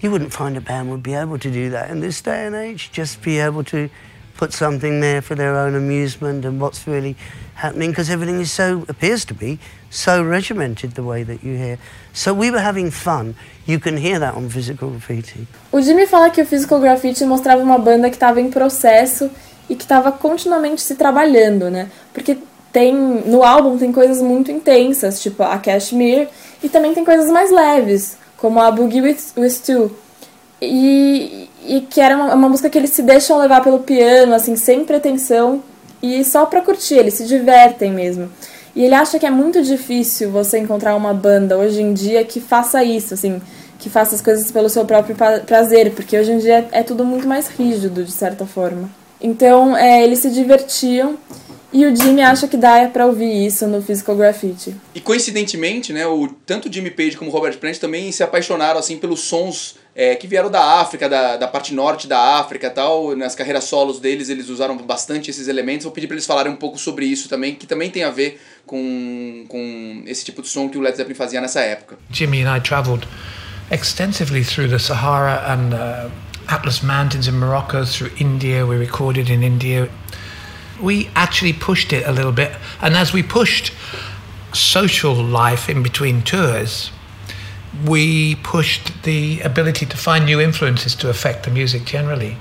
[0.00, 2.54] you wouldn't find a band would be able to do that in this day and
[2.54, 3.88] age, just be able to
[4.36, 7.16] put something there for their own amusement and what's really
[7.54, 9.58] happening, because everything is so, appears to be,
[9.94, 11.78] so regimented the way that you hear.
[12.12, 13.36] So we were having fun.
[13.64, 15.46] You can hear that on Physical Graffiti.
[15.70, 19.30] O Jimmy fala que o Physical Graffiti mostrava uma banda que estava em processo
[19.70, 21.88] e que estava continuamente se trabalhando, né?
[22.12, 22.36] Porque
[22.72, 26.28] tem no álbum tem coisas muito intensas, tipo a Kashmir,
[26.62, 29.96] e também tem coisas mais leves, como a Boogie with, with Stu.
[30.60, 34.56] E, e que era uma, uma música que eles se deixam levar pelo piano, assim,
[34.56, 35.62] sem pretensão
[36.02, 38.30] e só pra curtir, eles se divertem mesmo.
[38.74, 42.40] E ele acha que é muito difícil você encontrar uma banda hoje em dia que
[42.40, 43.40] faça isso, assim,
[43.78, 45.14] que faça as coisas pelo seu próprio
[45.46, 48.90] prazer, porque hoje em dia é tudo muito mais rígido, de certa forma.
[49.20, 51.16] Então, é, eles se divertiam
[51.74, 54.76] e o Jimmy acha que dá pra ouvir isso no Physical Graffiti.
[54.94, 58.78] E coincidentemente, né, o, tanto o Jimmy Page como o Robert Plant também se apaixonaram
[58.78, 62.70] assim pelos sons é, que vieram da África, da, da parte norte da África e
[62.70, 63.16] tal.
[63.16, 65.82] Nas carreiras solos deles, eles usaram bastante esses elementos.
[65.82, 68.40] Vou pedir para eles falarem um pouco sobre isso também, que também tem a ver
[68.64, 71.98] com, com esse tipo de som que o Led Zeppelin fazia nessa época.
[72.08, 73.04] Jimmy and I travelled
[73.72, 76.10] extensively through the Sahara and uh,
[76.46, 78.64] Atlas Mountains in Morocco, through India.
[78.64, 79.88] We recorded in India.
[80.84, 83.72] We actually pushed it a little bit, and as we pushed
[84.52, 86.90] social life in between tours,
[87.86, 92.36] we pushed the ability to find new influences to affect the music generally.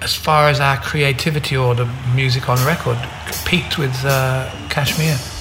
[0.00, 2.98] As far as our creativity or the music on record,
[3.44, 5.33] peaked with uh, Kashmir.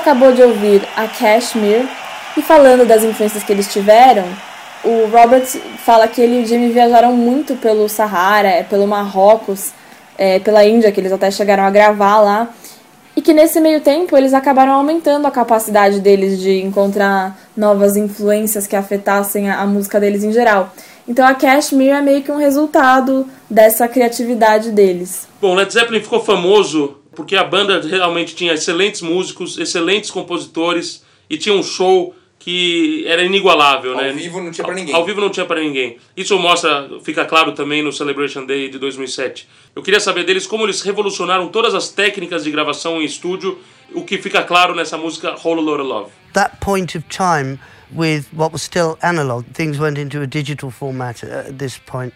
[0.00, 1.86] Acabou de ouvir a Kashmir
[2.36, 4.24] e falando das influências que eles tiveram,
[4.82, 5.46] o Robert
[5.84, 9.72] fala que ele e o Jimmy viajaram muito pelo Sahara, pelo Marrocos,
[10.16, 12.48] é, pela Índia, que eles até chegaram a gravar lá.
[13.14, 18.66] E que nesse meio tempo eles acabaram aumentando a capacidade deles de encontrar novas influências
[18.66, 20.72] que afetassem a, a música deles em geral.
[21.06, 25.28] Então a Kashmir é meio que um resultado dessa criatividade deles.
[25.42, 31.36] Bom, Led Zeppelin ficou famoso porque a banda realmente tinha excelentes músicos, excelentes compositores e
[31.36, 34.12] tinha um show que era inigualável, Ao né?
[34.12, 34.94] vivo não tinha pra ninguém.
[34.94, 35.98] Ao vivo não tinha para ninguém.
[36.16, 39.46] Isso mostra, fica claro também no Celebration Day de 2007.
[39.76, 43.58] Eu queria saber deles como eles revolucionaram todas as técnicas de gravação em estúdio,
[43.94, 46.10] o que fica claro nessa música Whole Lotta Love.
[46.32, 47.58] that point of time
[47.94, 52.14] with what was still analog, things went into a digital format at this point,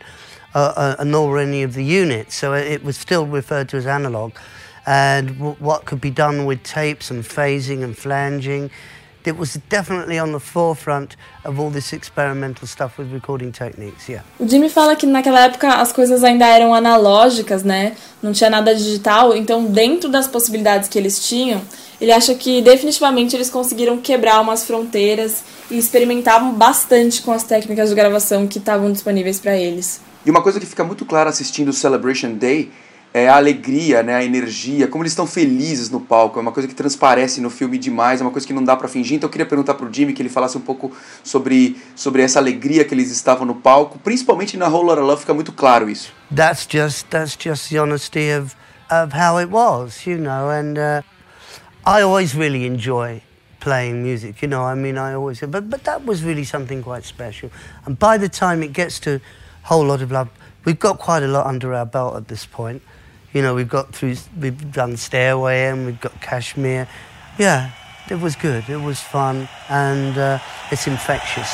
[0.54, 2.36] uh, uh, nor any of the units.
[2.36, 4.32] So it was still referred to as analog.
[4.86, 8.70] And w- what could be done with tapes and phasing and flanging,
[9.24, 14.22] it was definitely on the forefront of all this experimental stuff with recording techniques, yeah.
[14.38, 17.94] O Jimmy fala que naquela época as coisas ainda eram analógicas, né?
[18.22, 21.62] Não tinha nada digital, então dentro das possibilidades que eles tinham,
[21.98, 27.88] ele acha que definitivamente eles conseguiram quebrar umas fronteiras e experimentavam bastante com as técnicas
[27.88, 30.02] de gravação que estavam disponíveis para eles.
[30.26, 32.70] E uma coisa que fica muito clara assistindo o Celebration Day
[33.16, 36.36] é a alegria, né, a energia, como eles estão felizes no palco.
[36.36, 38.88] É uma coisa que transparece no filme demais, é uma coisa que não dá pra
[38.88, 39.16] fingir.
[39.16, 40.90] Então eu queria perguntar pro Jimmy que ele falasse um pouco
[41.22, 45.32] sobre, sobre essa alegria que eles estavam no palco, principalmente na Whole Lotta Love fica
[45.32, 46.12] muito claro isso.
[46.34, 48.56] that's just that's just the honesty of
[48.90, 50.50] of how it was, you know.
[50.50, 51.02] And uh,
[51.86, 53.22] I always really enjoy
[53.60, 54.64] playing music, you know.
[54.64, 57.50] I mean, I always, but but that was really something quite special.
[57.86, 59.20] And by the time it gets to
[59.64, 60.28] whole lot of love,
[60.64, 62.82] we've got quite a lot under our belt at this point.
[63.34, 66.88] You know, we've got through, we've done Stairway and we've got Kashmir.
[67.36, 67.72] Yeah,
[68.08, 68.68] it was good.
[68.68, 70.38] It was fun and uh,
[70.70, 71.52] it's infectious.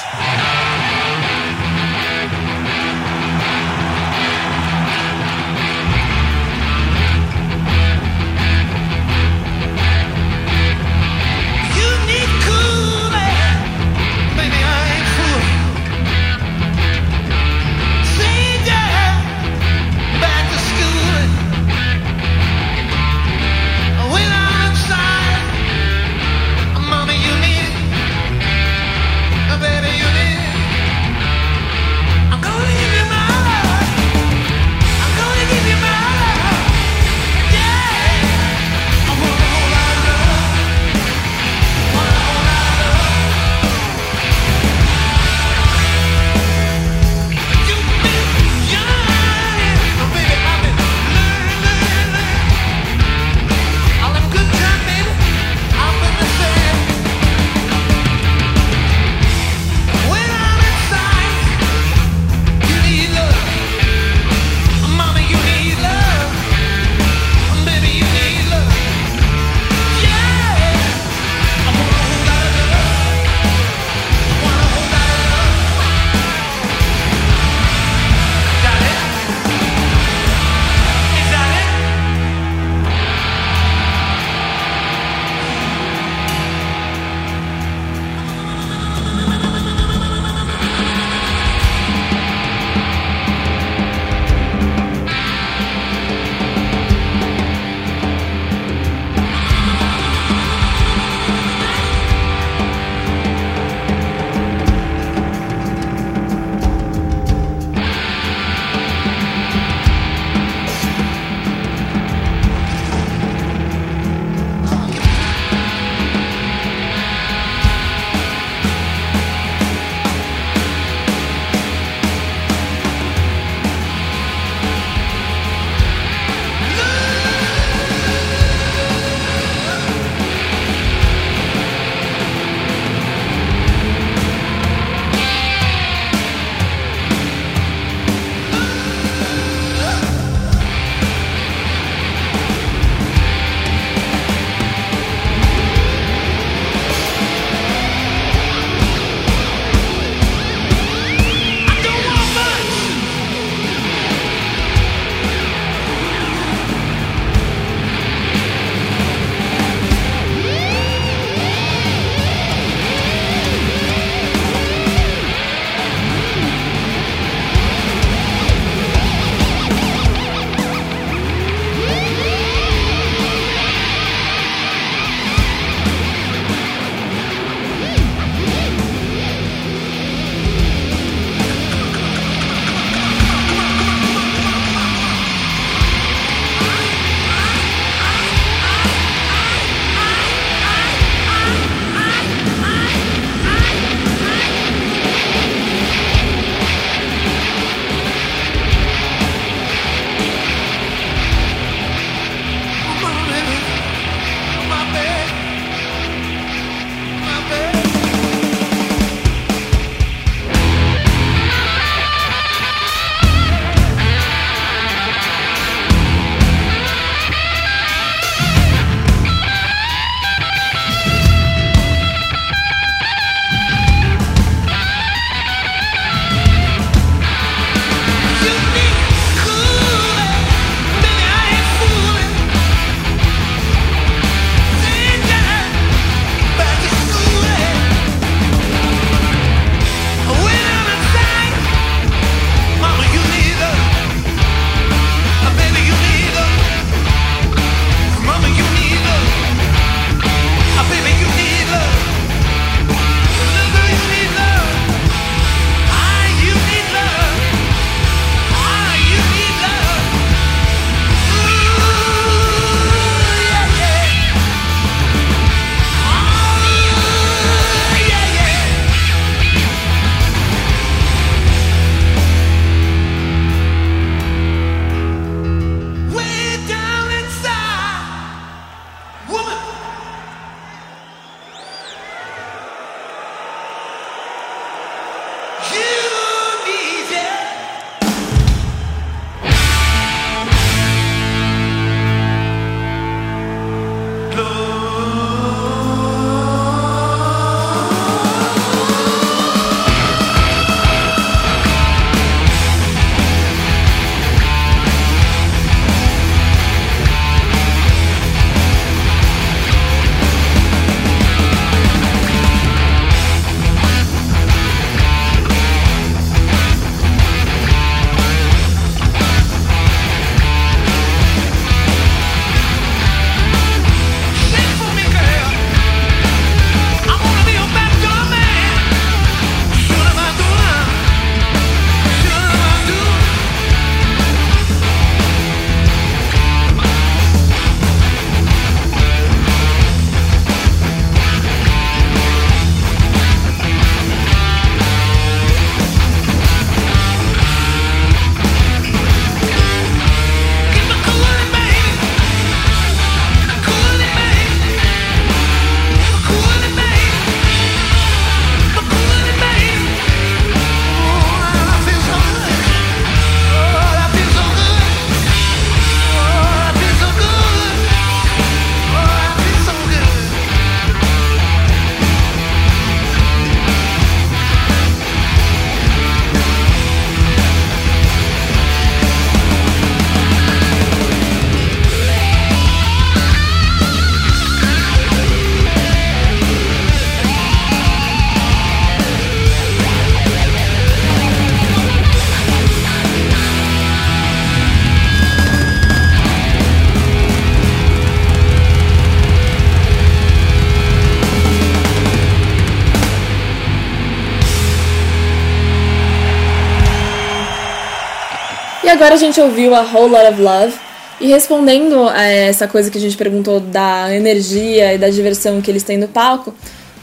[409.01, 410.75] Agora a gente ouviu a Whole Lot of Love.
[411.23, 415.71] E respondendo a essa coisa que a gente perguntou da energia e da diversão que
[415.71, 416.55] eles têm no palco,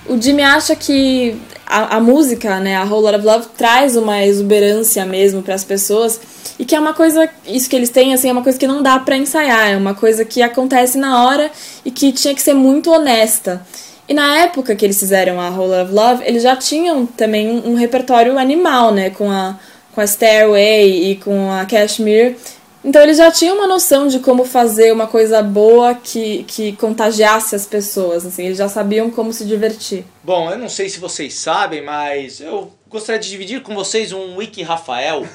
[0.06, 1.36] o Jimmy acha que
[1.66, 5.64] a, a música, né, a Whole Lot of Love, traz uma exuberância mesmo para as
[5.64, 6.22] pessoas
[6.60, 8.84] e que é uma coisa, isso que eles têm, assim, é uma coisa que não
[8.84, 11.50] dá para ensaiar, é uma coisa que acontece na hora
[11.84, 13.66] e que tinha que ser muito honesta.
[14.08, 17.50] E na época que eles fizeram a Whole Lot of Love, eles já tinham também
[17.50, 19.56] um, um repertório animal, né, com a,
[19.98, 22.38] com a Stairway e com a Cashmere.
[22.86, 27.56] Então eles já tinham uma noção de como fazer uma coisa boa que, que contagiasse
[27.56, 30.06] as pessoas, assim, eles já sabiam como se divertir.
[30.24, 34.36] Bom, eu não sei se vocês sabem, mas eu gostaria de dividir com vocês um
[34.38, 35.26] Wiki Rafael.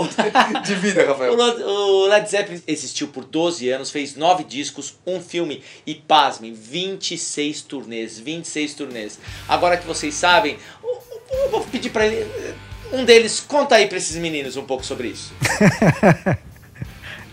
[0.64, 1.34] Divida, Rafael.
[1.34, 7.60] O Led- Zeppelin existiu por 12 anos, fez 9 discos, um filme e, pasmem, 26
[7.60, 8.18] turnês.
[8.18, 9.18] 26 turnês.
[9.46, 12.26] Agora que vocês sabem, eu- eu vou pedir pra ele.
[12.92, 15.32] Um deles, conta aí pra esses meninos um pouco sobre isso.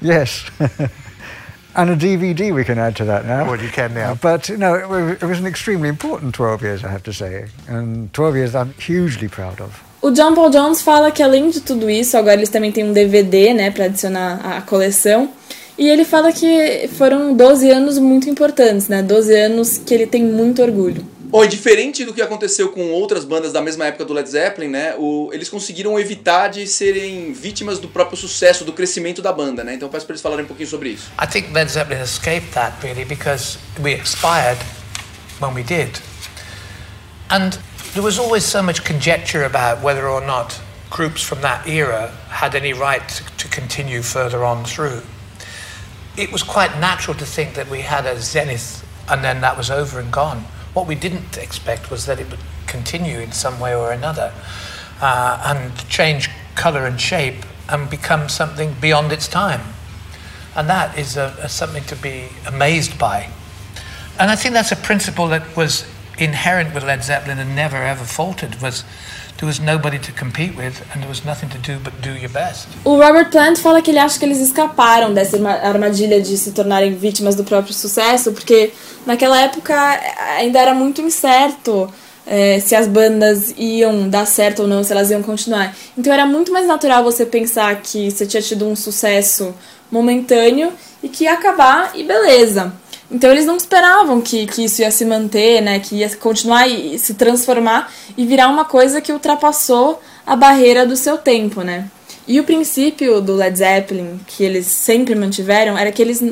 [0.01, 0.43] Yes.
[1.76, 3.45] and a DVD we can add to that now.
[3.49, 4.12] Well, you can now.
[4.12, 7.14] Uh, but no, it wa- it was an extremely important 12 years, I have to
[7.14, 7.45] say.
[7.70, 9.72] And 12 years I'm hugely proud of.
[10.01, 12.91] O John Paul Jones fala que além de tudo isso, agora eles também têm um
[12.91, 15.30] DVD, né, para adicionar à coleção.
[15.78, 19.01] E ele fala que foram 12 anos muito importantes, né?
[19.01, 21.04] 12 anos que ele tem muito orgulho.
[21.34, 24.68] Bom, e diferente do que aconteceu com outras bandas da mesma época do Led Zeppelin,
[24.68, 24.94] né?
[25.00, 29.74] O, eles conseguiram evitar de serem vítimas do próprio sucesso, do crescimento da banda, né?
[29.74, 31.12] Então peço para eles falarem um pouquinho sobre isso.
[31.20, 34.60] I think Led Zeppelin escaped that really because we expired
[35.42, 36.00] when we did.
[37.32, 37.58] And
[37.94, 40.62] there was always so much conjecture about whether or not
[40.92, 45.02] groups from that era had any right to continue further on through.
[46.16, 49.72] It was quite natural to think that we had a zenith and then that was
[49.72, 50.46] over and gone.
[50.74, 54.34] What we didn't expect was that it would continue in some way or another
[55.02, 59.62] uh, and change colour and shape and become something beyond its time.
[60.56, 63.30] And that is a, a something to be amazed by.
[64.20, 68.04] And I think that's a principle that was inherent with Led Zeppelin and never ever
[68.04, 68.84] faltered was
[69.44, 72.30] there was nobody to compete with and there was nothing to do but do your
[72.30, 72.68] best.
[72.86, 76.52] O Robert Plant fala que ele acha que eles escaparam dessa arma- armadilha de se
[76.52, 78.72] tornarem vítimas do próprio sucesso, porque
[79.06, 79.76] naquela época
[80.38, 81.91] ainda era muito incerto
[82.26, 85.76] eh, se as bandas iam dar certo ou não, se elas iam continuar.
[85.98, 89.54] Então era muito mais natural você pensar que você tinha tido um sucesso
[89.91, 90.72] momentâneo
[91.04, 92.72] e que ia acabar e beleza.
[93.12, 96.97] Então eles não esperavam que, que isso ia se manter, né, que ia continuar e,
[96.97, 101.89] se transformar e virar uma coisa que ultrapassou a barreira do seu tempo, né?
[102.28, 106.24] E o princípio do Led Zeppelin, que eles sempre mantiveram, era que eles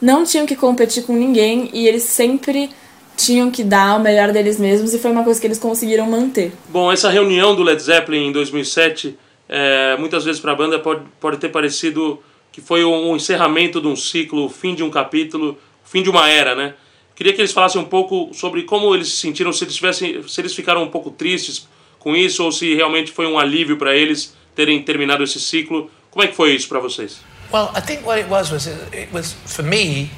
[0.00, 2.70] não tinham que competir com ninguém e eles sempre
[3.16, 6.52] tinham que dar o melhor deles mesmos e foi uma coisa que eles conseguiram manter.
[6.68, 9.18] Bom, essa reunião do Led Zeppelin em 2007,
[9.48, 12.20] é, muitas vezes para a banda pode, pode ter parecido
[12.52, 15.58] que foi um, encerramento de um ciclo, o fim de um capítulo,
[15.90, 16.74] fim de uma era, né?
[17.14, 20.40] Queria que eles falassem um pouco sobre como eles se sentiram, se eles, tivessem, se
[20.40, 21.66] eles ficaram um pouco tristes
[21.98, 25.90] com isso ou se realmente foi um alívio para eles terem terminado esse ciclo.
[26.10, 27.18] Como é que foi isso para vocês?
[27.52, 30.10] Well, I think what it was was it was for me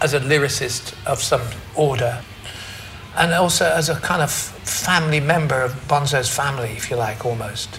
[0.00, 1.42] as a lyricist of some
[1.74, 2.18] order,
[3.16, 7.78] and also as a kind of family member of Bonzo's family, if you like, almost.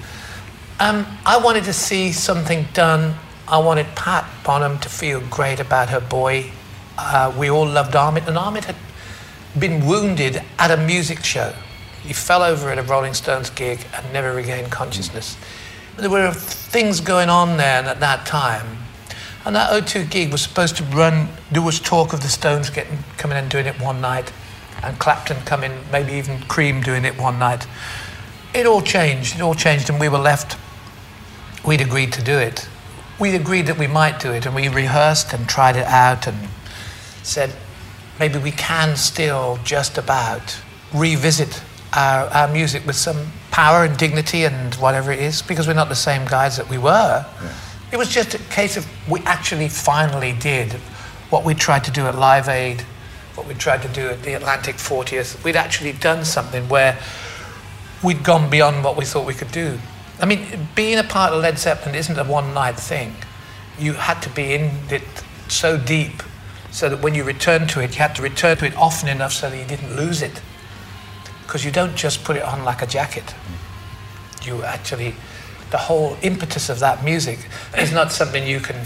[0.80, 3.16] Um, I wanted to see something done.
[3.48, 6.52] I wanted Pat Bonham to feel great about her boy.
[6.98, 8.76] Uh, we all loved Armit, and Armit had
[9.60, 11.54] been wounded at a music show.
[12.04, 15.38] He fell over at a Rolling Stones gig and never regained consciousness.
[15.98, 18.78] There were things going on there at that time.
[19.46, 23.00] And that O2 gig was supposed to run, there was talk of the Stones getting
[23.18, 24.32] coming and doing it one night,
[24.84, 27.68] and Clapton coming, maybe even Cream doing it one night.
[28.54, 30.58] It all changed, it all changed, and we were left,
[31.66, 32.68] we'd agreed to do it.
[33.20, 36.50] We agreed that we might do it, and we rehearsed and tried it out and
[37.26, 37.54] said,
[38.20, 40.58] maybe we can still just about
[40.94, 41.62] revisit
[41.94, 45.90] our, our music with some power and dignity and whatever it is, because we're not
[45.90, 47.26] the same guys that we were.
[47.92, 50.74] It was just a case of we actually finally did
[51.30, 52.82] what we tried to do at Live Aid,
[53.36, 55.44] what we tried to do at the Atlantic 40th.
[55.44, 56.98] We'd actually done something where
[58.04, 59.80] we'd gone beyond what we thought we could do.
[60.20, 63.16] I mean, being a part of Led Zeppelin isn't a one night thing.
[63.78, 65.04] You had to be in it
[65.48, 66.24] so deep
[66.76, 69.32] so that when you returned to it, you had to return to it often enough
[69.32, 70.42] so that you didn't lose it.
[71.44, 73.34] Because you don't just put it on like a jacket.
[74.44, 75.16] You actually,
[75.72, 77.40] the whole impetus of that music
[77.78, 78.84] is not something you can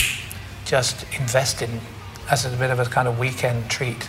[0.65, 1.81] just invest in
[2.29, 4.07] as a bit of a kind of weekend treat.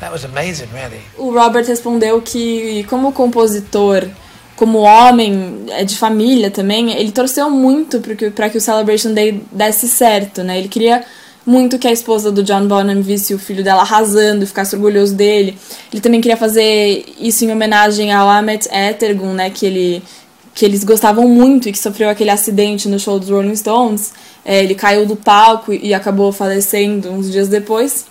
[0.00, 1.00] That was amazing, really.
[1.16, 4.10] O Robert respondeu que, como compositor,
[4.56, 9.88] como homem, de família também, ele torceu muito para que, que o Celebration Day desse
[9.88, 10.58] certo, né?
[10.58, 11.02] Ele queria
[11.50, 15.58] muito que a esposa do John Bonham visse o filho dela arrasando, ficasse orgulhoso dele.
[15.92, 20.02] Ele também queria fazer isso em homenagem ao Ahmet Etergun, né, que ele
[20.52, 24.12] que eles gostavam muito e que sofreu aquele acidente no show dos Rolling Stones.
[24.44, 28.04] É, ele caiu do palco e acabou falecendo uns dias depois.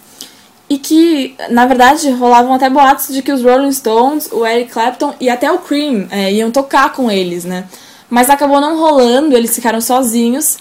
[0.69, 5.13] E que, na verdade, rolavam até boatos de que os Rolling Stones, o Eric Clapton
[5.19, 7.65] e até o Cream é, iam tocar com eles, né?
[8.09, 10.57] Mas acabou não rolando, eles ficaram sozinhos.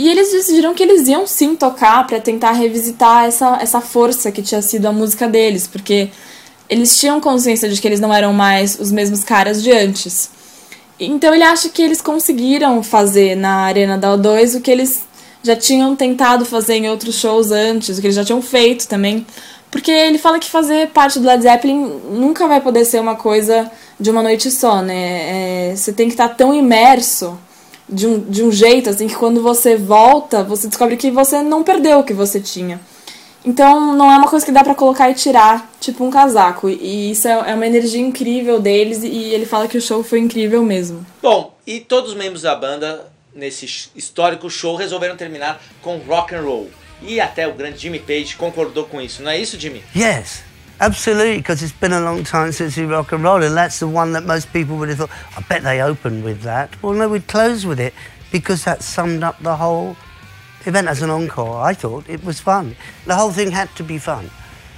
[0.00, 4.40] E eles decidiram que eles iam sim tocar para tentar revisitar essa, essa força que
[4.40, 6.08] tinha sido a música deles, porque
[6.70, 10.30] eles tinham consciência de que eles não eram mais os mesmos caras de antes.
[10.98, 15.02] Então ele acha que eles conseguiram fazer na Arena da O2 o que eles
[15.42, 19.26] já tinham tentado fazer em outros shows antes, o que eles já tinham feito também.
[19.70, 23.70] Porque ele fala que fazer parte do Led Zeppelin nunca vai poder ser uma coisa
[24.00, 25.72] de uma noite só, né?
[25.72, 27.38] É, você tem que estar tão imerso
[27.90, 31.62] de um, de um jeito assim que quando você volta, você descobre que você não
[31.62, 32.80] perdeu o que você tinha.
[33.44, 36.68] Então não é uma coisa que dá para colocar e tirar, tipo um casaco.
[36.68, 40.20] E isso é, é uma energia incrível deles e ele fala que o show foi
[40.20, 41.04] incrível mesmo.
[41.22, 46.42] Bom, e todos os membros da banda nesse histórico show resolveram terminar com rock and
[46.42, 46.70] roll.
[47.02, 49.82] E até o grande Jimmy Page concordou com isso, não é isso, Jimmy?
[49.96, 50.42] Yes,
[50.80, 53.88] absolutely, because it's been a long time since we rock and roll, and that's the
[53.88, 56.82] one that most people would have thought, I bet they opened with that.
[56.82, 57.94] Well, no, we'd close with it
[58.32, 59.96] because that summed up the whole
[60.66, 61.60] event as an encore.
[61.60, 62.76] I thought it was fun.
[63.06, 64.30] The whole thing had to be fun.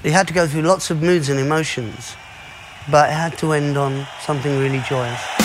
[0.05, 2.17] It had to go through lots of moods and emotions,
[2.91, 5.42] but it had to end on something really joyous.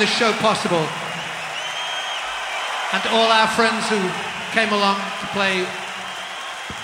[0.00, 0.80] This show possible.
[2.92, 4.00] And to all our friends who
[4.52, 5.66] came along to play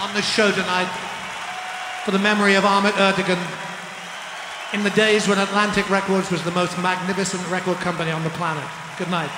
[0.01, 0.91] on this show tonight
[2.05, 3.41] for the memory of Ahmet Erdogan
[4.75, 8.69] in the days when Atlantic Records was the most magnificent record company on the planet.
[8.99, 9.31] Good night.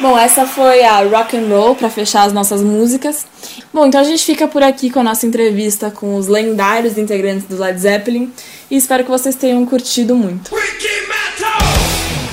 [0.00, 3.26] Bom, essa foi a rock and roll para fechar as nossas músicas.
[3.72, 7.46] Bom, então a gente fica por aqui com a nossa entrevista com os lendários integrantes
[7.46, 8.32] do Led Zeppelin
[8.70, 10.50] e espero que vocês tenham curtido muito.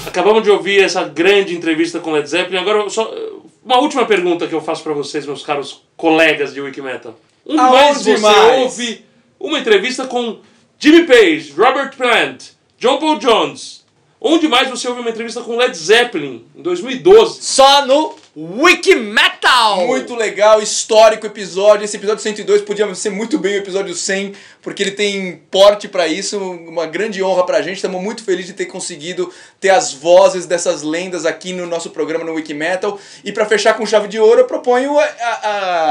[0.07, 2.57] Acabamos de ouvir essa grande entrevista com Led Zeppelin.
[2.57, 3.13] Agora, só
[3.63, 7.15] uma última pergunta que eu faço pra vocês, meus caros colegas de Wikimetal.
[7.45, 8.61] Onde Aonde mais você mais?
[8.63, 9.05] ouve
[9.39, 10.39] uma entrevista com
[10.79, 12.43] Jimmy Page, Robert Plant,
[12.79, 13.80] John Paul Jones?
[14.23, 17.41] Onde mais você ouve uma entrevista com Led Zeppelin, em 2012?
[17.41, 19.87] Só no Wiki Metal!
[19.87, 21.85] Muito legal, histórico episódio.
[21.85, 26.07] Esse episódio 102 podia ser muito bem o episódio 100, porque ele tem porte pra
[26.07, 27.77] isso, uma grande honra pra gente.
[27.77, 32.23] Estamos muito felizes de ter conseguido ter as vozes dessas lendas aqui no nosso programa
[32.23, 32.99] no Wikimetal.
[33.25, 35.39] E pra fechar com chave de ouro, eu proponho a- a-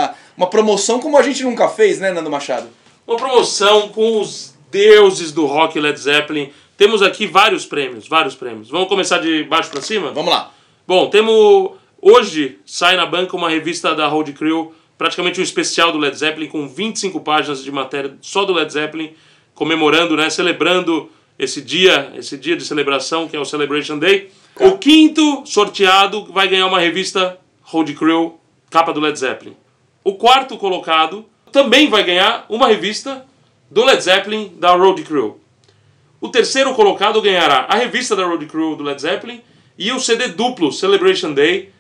[0.04, 2.68] a- uma promoção como a gente nunca fez, né, Nando Machado?
[3.04, 6.52] Uma promoção com os deuses do rock Led Zeppelin.
[6.80, 8.70] Temos aqui vários prêmios, vários prêmios.
[8.70, 10.12] Vamos começar de baixo pra cima?
[10.12, 10.50] Vamos lá.
[10.88, 11.72] Bom, temos.
[12.00, 16.46] Hoje sai na banca uma revista da Road Crew, praticamente um especial do Led Zeppelin,
[16.46, 19.12] com 25 páginas de matéria só do Led Zeppelin,
[19.54, 24.30] comemorando, né, celebrando esse dia, esse dia de celebração que é o Celebration Day.
[24.56, 28.40] O quinto sorteado vai ganhar uma revista Road Crew,
[28.70, 29.54] capa do Led Zeppelin.
[30.02, 33.26] O quarto colocado também vai ganhar uma revista
[33.70, 35.38] do Led Zeppelin da Road Crew.
[36.20, 39.40] O terceiro colocado ganhará a revista da Road Crew do Led Zeppelin
[39.78, 41.70] e o CD duplo Celebration Day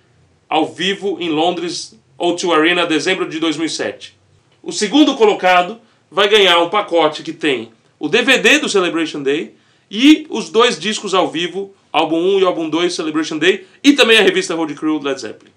[0.48, 4.18] ao vivo em Londres O2 Arena, dezembro de 2007.
[4.62, 5.78] O segundo colocado
[6.10, 9.54] vai ganhar um pacote que tem o DVD do Celebration Day
[9.90, 14.16] e os dois discos ao vivo, álbum 1 e álbum 2 Celebration Day e também
[14.16, 15.52] a revista Road Crew do Led Zeppelin.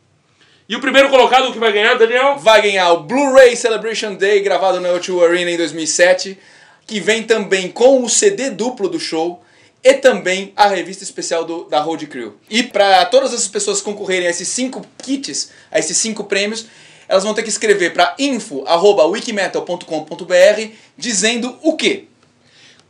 [0.67, 2.37] E o primeiro colocado que vai ganhar, Daniel?
[2.37, 6.37] Vai ganhar o Blu-ray Celebration Day, gravado na O2 Arena em 2007,
[6.85, 9.41] que vem também com o CD duplo do show
[9.83, 12.35] e também a revista especial do, da Road Crew.
[12.49, 16.67] E para todas essas pessoas concorrerem a esses cinco kits, a esses cinco prêmios,
[17.07, 22.05] elas vão ter que escrever para info@wikimetal.com.br dizendo o quê?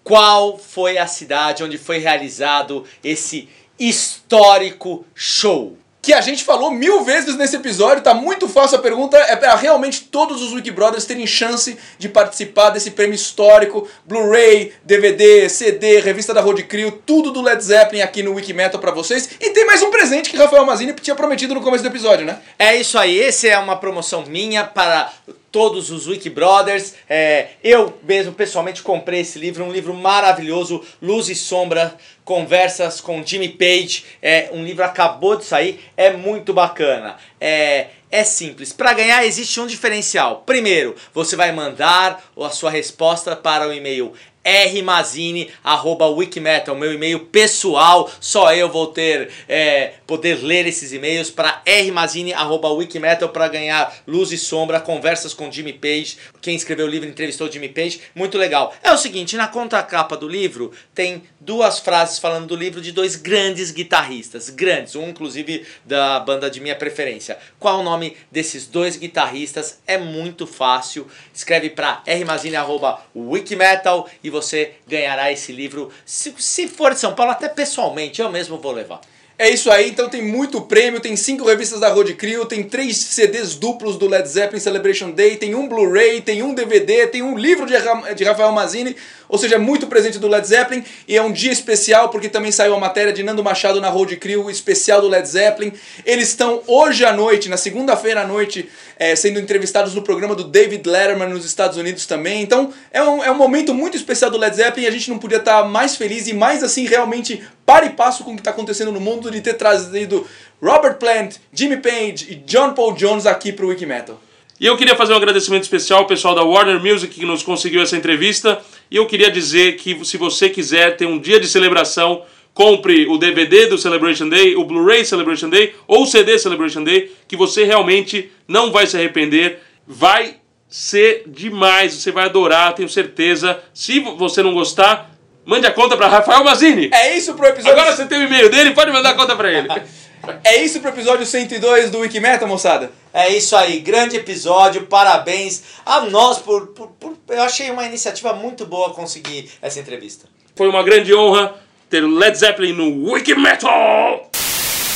[0.04, 3.50] Qual foi a cidade onde foi realizado esse
[3.80, 5.78] histórico show?
[6.04, 9.56] Que a gente falou mil vezes nesse episódio, tá muito fácil a pergunta, é para
[9.56, 16.34] realmente todos os Wikibrothers terem chance de participar desse prêmio histórico, Blu-ray, DVD, CD, revista
[16.34, 19.30] da Road Crew, tudo do Led Zeppelin aqui no Wikimetal pra vocês.
[19.40, 22.38] E tem mais um presente que Rafael Mazini tinha prometido no começo do episódio, né?
[22.60, 25.10] É isso aí, esse é uma promoção minha para
[25.54, 26.96] todos os Wiki Brothers.
[27.08, 33.24] É, eu mesmo pessoalmente comprei esse livro, um livro maravilhoso, Luz e Sombra, Conversas com
[33.26, 34.04] Jimmy Page.
[34.22, 37.18] É um livro acabou de sair, é muito bacana.
[37.40, 38.74] É, é simples.
[38.74, 40.44] Para ganhar existe um diferencial.
[40.46, 44.14] Primeiro, você vai mandar a sua resposta para o e-mail
[44.46, 48.12] rmazine@wikimetal, meu e-mail pessoal.
[48.20, 54.38] Só eu vou ter é, poder ler esses e-mails para rmazine@wikimetal para ganhar Luz e
[54.38, 56.18] Sombra, conversas com Jimmy Page.
[56.42, 58.76] Quem escreveu o livro entrevistou Jimmy Page, muito legal.
[58.84, 63.16] É o seguinte, na contracapa do livro tem duas frases falando do livro de dois
[63.16, 67.38] grandes guitarristas, grandes, um inclusive da banda de minha preferência.
[67.60, 69.80] Qual o nome desses dois guitarristas?
[69.86, 71.08] É muito fácil.
[71.34, 75.90] Escreve para rmazine@wikimetal e você ganhará esse livro.
[76.06, 79.00] Se, se for de São Paulo, até pessoalmente, eu mesmo vou levar.
[79.38, 82.96] É isso aí, então tem muito prêmio, tem cinco revistas da Road Crew, tem três
[82.98, 87.36] CDs duplos do Led Zeppelin Celebration Day, tem um Blu-ray, tem um DVD, tem um
[87.36, 88.96] livro de, Ra- de Rafael Mazini,
[89.34, 92.52] ou seja, é muito presente do Led Zeppelin e é um dia especial porque também
[92.52, 95.74] saiu a matéria de Nando Machado na Road Crew, especial do Led Zeppelin.
[96.06, 100.44] Eles estão hoje à noite, na segunda-feira à noite, é, sendo entrevistados no programa do
[100.44, 102.44] David Letterman nos Estados Unidos também.
[102.44, 105.18] Então é um, é um momento muito especial do Led Zeppelin e a gente não
[105.18, 108.52] podia estar mais feliz e mais assim realmente para e passo com o que está
[108.52, 110.28] acontecendo no mundo de ter trazido
[110.62, 114.22] Robert Plant, Jimmy Page e John Paul Jones aqui para o Wiki Metal.
[114.60, 117.82] E eu queria fazer um agradecimento especial ao pessoal da Warner Music que nos conseguiu
[117.82, 118.62] essa entrevista.
[118.90, 122.24] E eu queria dizer que se você quiser ter um dia de celebração,
[122.54, 127.12] compre o DVD do Celebration Day, o Blu-ray Celebration Day ou o CD Celebration Day,
[127.28, 129.60] que você realmente não vai se arrepender.
[129.88, 130.36] Vai
[130.68, 133.60] ser demais, você vai adorar, tenho certeza.
[133.74, 135.12] Se você não gostar,
[135.46, 136.90] mande a conta para Rafael Mazini.
[136.94, 137.72] É isso pro episódio.
[137.72, 139.68] Agora você tem o e-mail dele, pode mandar a conta para ele.
[140.44, 142.92] É isso pro episódio 102 do Wiki Metal, moçada.
[143.14, 148.34] É isso aí, grande episódio, parabéns a nós por, por, por- Eu achei uma iniciativa
[148.34, 150.26] muito boa conseguir essa entrevista.
[150.56, 151.56] Foi uma grande honra
[151.90, 154.30] ter o Led Zeppelin no Wiki Metal.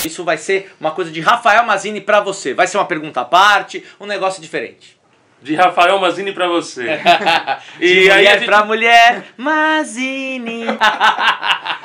[0.06, 2.54] Isso vai ser uma coisa de Rafael Mazini pra você.
[2.54, 4.96] Vai ser uma pergunta à parte, um negócio diferente.
[5.42, 6.84] De Rafael Mazini para você.
[7.80, 10.64] e E aí mulher gente- pra mulher, Mazini.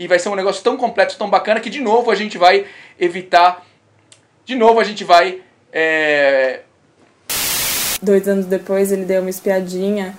[0.00, 2.64] E vai ser um negócio tão complexo, tão bacana, que de novo a gente vai
[2.98, 3.66] evitar.
[4.46, 5.42] De novo a gente vai.
[5.70, 6.60] É...
[8.00, 10.16] Dois anos depois ele deu uma espiadinha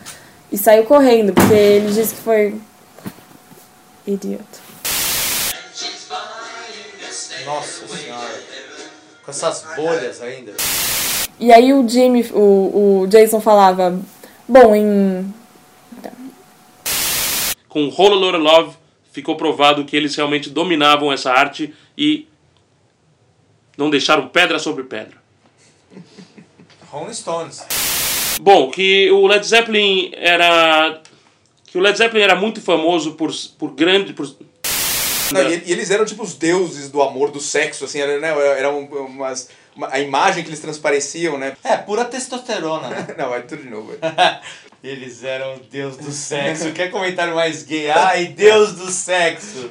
[0.52, 2.62] e saiu correndo, porque ele disse que foi.
[4.06, 4.60] Idiota.
[7.44, 8.40] Nossa senhora.
[9.26, 10.54] Com essas bolhas ainda.
[11.40, 14.00] E aí o Jimmy, o, o Jason falava,
[14.48, 15.34] bom, em.
[17.68, 18.81] Com Whole Lotta Love
[19.12, 22.28] ficou provado que eles realmente dominavam essa arte e
[23.78, 25.22] não deixaram pedra sobre pedra.
[26.90, 27.66] Rolling Stones.
[28.42, 31.02] Bom, que o Led Zeppelin era
[31.66, 34.28] que o Led Zeppelin era muito famoso por por grande por
[35.32, 38.30] Não, e, e eles eram tipo os deuses do amor, do sexo, assim, era, né?
[38.60, 39.50] Eram umas.
[39.76, 41.56] uma- a imagem que eles transpareciam, né?
[41.64, 43.08] É, pura testosterona, né?
[43.18, 43.94] Não, vai tudo de novo.
[44.84, 46.72] Eles eram deus do sexo.
[46.72, 47.92] Quer comentário mais gay?
[47.92, 49.70] Ai, deus do sexo.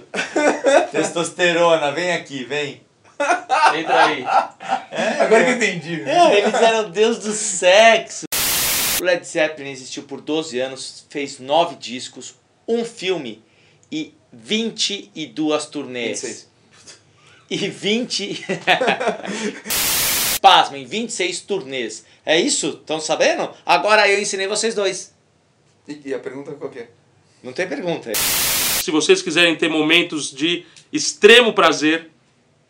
[0.93, 2.81] Testosterona, vem aqui, vem.
[3.77, 4.24] Entra aí.
[5.20, 6.03] Agora que eu entendi.
[6.03, 8.27] É, eles eram deus do sexo.
[9.01, 12.37] O Led Zeppelin existiu por 12 anos, fez 9 discos,
[12.69, 13.43] um filme
[13.91, 16.23] e 22 turnês.
[16.23, 16.51] 26.
[17.51, 18.47] E 20.
[20.41, 22.05] Pasmem, 26 turnês.
[22.24, 22.78] É isso?
[22.80, 23.51] Estão sabendo?
[23.64, 25.14] Agora eu ensinei vocês dois.
[25.88, 26.88] E, e a pergunta qual que é?
[27.42, 28.12] Não tem pergunta.
[28.14, 32.10] Se vocês quiserem ter momentos de extremo prazer,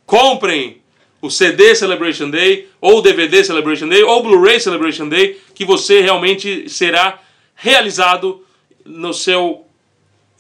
[0.06, 0.80] comprem
[1.20, 5.64] o CD Celebration Day, ou o DVD Celebration Day, ou o Blu-ray Celebration Day, que
[5.64, 7.20] você realmente será
[7.54, 8.44] realizado
[8.84, 9.66] no seu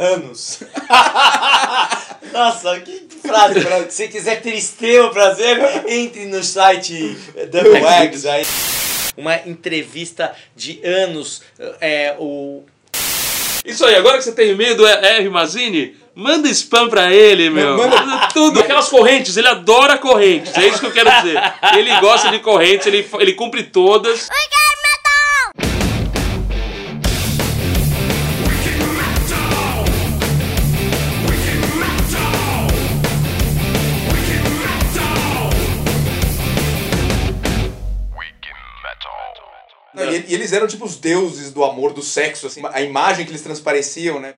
[0.00, 0.60] Anos.
[2.32, 3.60] Nossa, que frase.
[3.90, 7.18] Se quiser ter extremo prazer, entre no site
[7.50, 8.42] Double X aí.
[9.20, 11.42] Uma entrevista de anos.
[11.80, 12.64] É, o
[13.64, 15.28] Isso aí, agora que você tem e-mail do R.
[15.28, 17.76] Mazini, manda spam pra ele, meu.
[17.76, 18.60] Manda- tudo.
[18.60, 21.38] Aquelas correntes, ele adora correntes, é isso que eu quero dizer.
[21.76, 24.28] Ele gosta de correntes, ele, ele cumpre todas.
[40.10, 43.30] E, e eles eram tipo os deuses do amor, do sexo, assim, a imagem que
[43.30, 44.28] eles transpareciam, né?